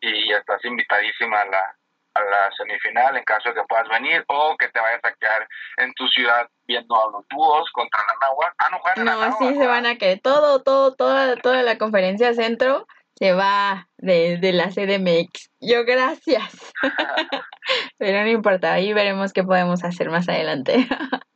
[0.00, 1.76] y estás invitadísima a la,
[2.14, 5.46] a la semifinal en caso de que puedas venir o que te vayas a quedar
[5.78, 8.54] en tu ciudad viendo a los búhos contra la Nahua.
[8.58, 10.20] Ah, no No, sí se van a quedar.
[10.20, 15.50] Todo, todo, toda, toda la conferencia centro se va de, de la CDMX.
[15.60, 16.72] Yo gracias.
[17.98, 20.86] Pero no importa, ahí veremos qué podemos hacer más adelante.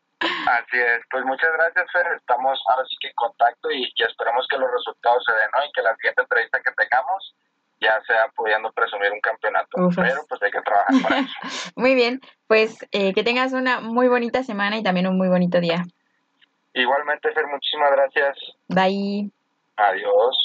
[0.47, 4.47] Así es, pues muchas gracias Fer, estamos ahora sí que en contacto y, y esperamos
[4.49, 5.64] que los resultados se den, ¿no?
[5.64, 7.35] Y que la siguiente entrevista que tengamos
[7.81, 9.89] ya sea pudiendo presumir un campeonato.
[9.95, 11.72] Pero pues hay que trabajar para eso.
[11.77, 15.61] muy bien, pues eh, que tengas una muy bonita semana y también un muy bonito
[15.61, 15.85] día.
[16.72, 18.37] Igualmente, Fer, muchísimas gracias.
[18.68, 19.31] Bye.
[19.77, 20.37] Adiós.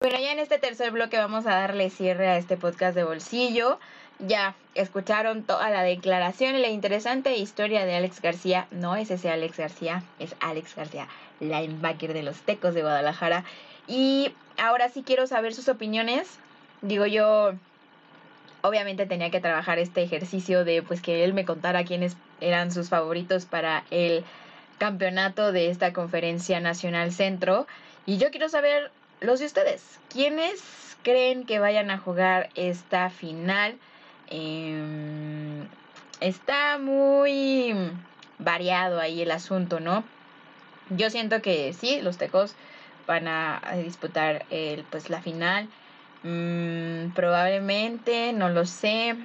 [0.00, 3.78] Bueno, ya en este tercer bloque vamos a darle cierre a este podcast de bolsillo.
[4.18, 8.66] Ya escucharon toda la declaración y la interesante historia de Alex García.
[8.70, 11.08] No es ese Alex García, es Alex García,
[11.40, 13.44] linebacker de los Tecos de Guadalajara.
[13.86, 16.38] Y ahora sí quiero saber sus opiniones
[16.84, 17.52] digo yo,
[18.62, 22.88] obviamente tenía que trabajar este ejercicio de pues que él me contara quiénes eran sus
[22.88, 24.24] favoritos para el
[24.78, 27.66] campeonato de esta conferencia nacional centro.
[28.06, 28.90] Y yo quiero saber
[29.20, 29.98] los de ustedes.
[30.10, 30.62] ¿Quiénes
[31.02, 33.76] creen que vayan a jugar esta final?
[34.28, 35.66] Em,
[36.20, 37.74] está muy
[38.38, 40.04] variado ahí el asunto, ¿no?
[40.90, 42.54] Yo siento que sí, los tecos
[43.06, 45.68] van a, disputar el, pues la final.
[46.22, 49.16] Mm, probablemente, no lo sé.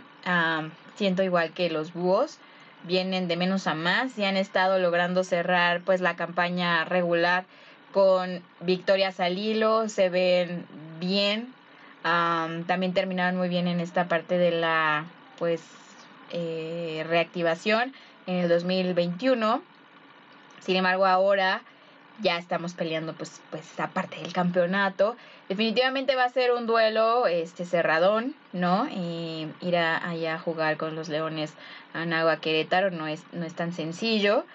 [0.95, 2.38] siento igual que los búhos.
[2.84, 7.45] Vienen de menos a más y han estado logrando cerrar pues la campaña regular
[7.91, 9.89] con victorias al hilo.
[9.89, 10.66] Se ven
[11.00, 11.54] bien.
[12.04, 15.06] También terminaron muy bien en esta parte de la
[15.38, 15.62] pues
[16.32, 17.93] eh, reactivación
[18.28, 19.62] en el 2021.
[20.60, 21.62] Sin embargo, ahora
[22.22, 25.16] ya estamos peleando pues, pues esta parte del campeonato.
[25.47, 28.88] Definitivamente va a ser un duelo este cerradón, ¿no?
[28.89, 31.54] Ir a, allá a jugar con los Leones
[31.93, 34.45] a Nagua Querétaro no es, no es tan sencillo.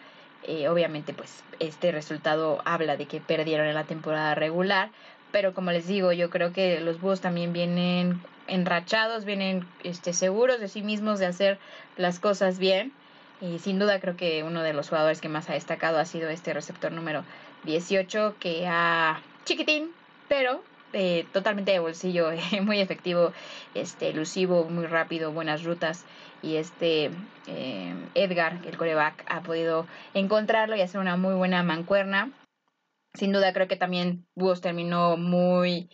[0.44, 4.90] Eh, obviamente pues este resultado habla de que perdieron en la temporada regular,
[5.34, 10.60] pero como les digo, yo creo que los Búhos también vienen enrachados, vienen este, seguros
[10.60, 11.58] de sí mismos de hacer
[11.96, 12.92] las cosas bien.
[13.40, 16.30] Y sin duda creo que uno de los jugadores que más ha destacado ha sido
[16.30, 17.24] este receptor número
[17.64, 19.90] 18 que ha chiquitín,
[20.28, 20.62] pero
[20.92, 22.30] eh, totalmente de bolsillo,
[22.62, 23.32] muy efectivo,
[23.74, 26.04] este, elusivo, muy rápido, buenas rutas.
[26.42, 27.10] Y este
[27.48, 32.30] eh, Edgar, el coreback, ha podido encontrarlo y hacer una muy buena mancuerna.
[33.14, 35.88] Sin duda creo que también Búhos terminó muy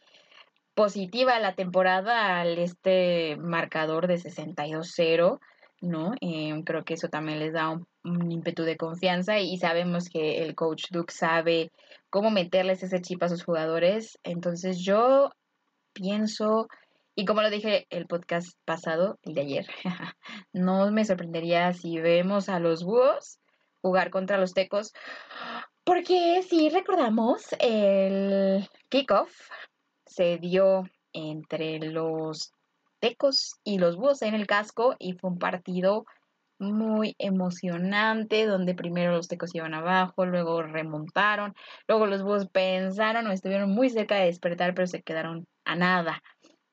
[0.75, 5.39] positiva la temporada al este marcador de 62-0.
[5.81, 6.13] ¿no?
[6.21, 7.87] Eh, creo que eso también les da un,
[8.31, 11.71] ímpetu de confianza y sabemos que el coach Duke sabe
[12.09, 14.19] cómo meterles ese chip a sus jugadores.
[14.23, 15.31] Entonces yo
[15.93, 16.69] pienso,
[17.15, 19.67] y como lo dije el podcast pasado, el de ayer,
[20.53, 23.39] no me sorprendería si vemos a los búhos
[23.83, 24.93] jugar contra los tecos,
[25.91, 29.29] porque si recordamos, el kickoff
[30.07, 32.53] se dio entre los
[33.01, 36.07] Tecos y los Búhos en el casco y fue un partido
[36.61, 41.57] muy emocionante donde primero los Tecos iban abajo, luego remontaron,
[41.89, 46.23] luego los Búhos pensaron o estuvieron muy cerca de despertar pero se quedaron a nada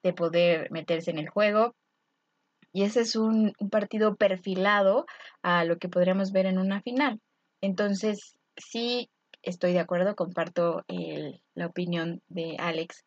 [0.04, 1.74] de poder meterse en el juego.
[2.72, 5.08] Y ese es un, partido perfilado
[5.42, 7.20] a lo que podríamos ver en una final.
[7.62, 9.10] Entonces, sí
[9.42, 10.84] estoy de acuerdo, comparto
[11.54, 13.06] la opinión de Alex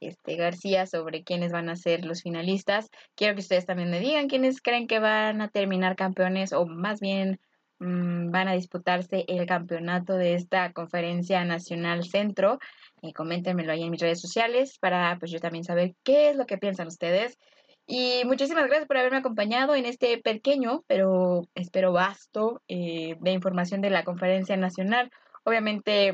[0.00, 2.90] este, García sobre quiénes van a ser los finalistas.
[3.14, 7.00] Quiero que ustedes también me digan quiénes creen que van a terminar campeones o más
[7.00, 7.40] bien
[7.80, 12.58] mm, van a disputarse el campeonato de esta conferencia nacional centro.
[13.02, 16.46] Eh, coméntenmelo ahí en mis redes sociales para pues yo también saber qué es lo
[16.46, 17.38] que piensan ustedes.
[17.90, 23.80] Y muchísimas gracias por haberme acompañado en este pequeño, pero espero vasto, eh, de información
[23.80, 25.10] de la conferencia nacional.
[25.42, 26.12] Obviamente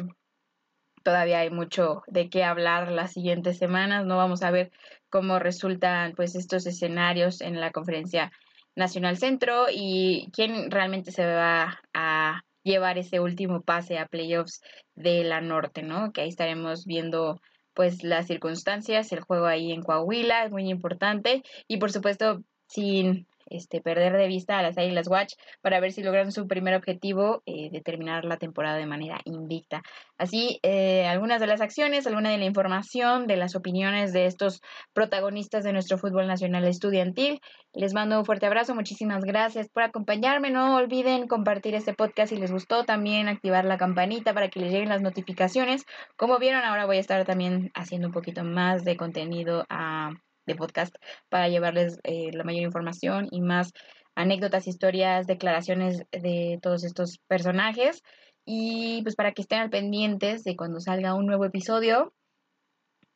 [1.03, 4.71] todavía hay mucho de qué hablar las siguientes semanas, no vamos a ver
[5.11, 8.31] cómo resultan pues estos escenarios en la conferencia
[8.77, 14.63] Nacional Centro y quién realmente se va a llevar ese último pase a playoffs
[14.95, 16.13] de la Norte, ¿no?
[16.13, 17.41] Que ahí estaremos viendo
[17.75, 23.27] pues las circunstancias, el juego ahí en Coahuila es muy importante y por supuesto sin
[23.47, 27.43] este, perder de vista a las Águilas Watch para ver si logran su primer objetivo
[27.47, 29.83] eh, de terminar la temporada de manera invicta.
[30.19, 34.61] Así, eh, algunas de las acciones, alguna de la información, de las opiniones de estos
[34.93, 37.41] protagonistas de nuestro fútbol nacional estudiantil.
[37.73, 40.51] Les mando un fuerte abrazo, muchísimas gracias por acompañarme.
[40.51, 44.73] No olviden compartir este podcast si les gustó, también activar la campanita para que les
[44.73, 45.85] lleguen las notificaciones.
[46.17, 50.13] Como vieron, ahora voy a estar también haciendo un poquito más de contenido a
[50.47, 50.95] de podcast
[51.29, 53.73] para llevarles eh, la mayor información y más
[54.15, 58.03] anécdotas, historias, declaraciones de todos estos personajes
[58.45, 62.13] y pues para que estén al pendientes de cuando salga un nuevo episodio.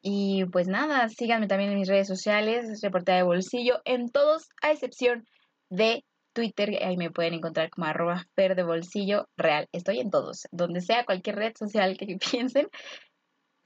[0.01, 4.71] Y pues nada, síganme también en mis redes sociales, reportera de bolsillo, en todos a
[4.71, 5.25] excepción
[5.71, 9.67] de Twitter, ahí me pueden encontrar como arroba fer de bolsillo real.
[9.73, 12.69] Estoy en todos, donde sea cualquier red social que piensen,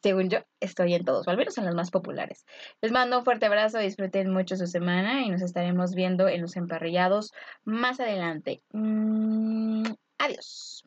[0.02, 2.44] según yo, estoy en todos, o al menos en los más populares.
[2.80, 6.56] Les mando un fuerte abrazo, disfruten mucho su semana y nos estaremos viendo en los
[6.56, 7.32] emparrillados
[7.64, 8.62] más adelante.
[8.72, 9.84] Mm,
[10.18, 10.84] adiós.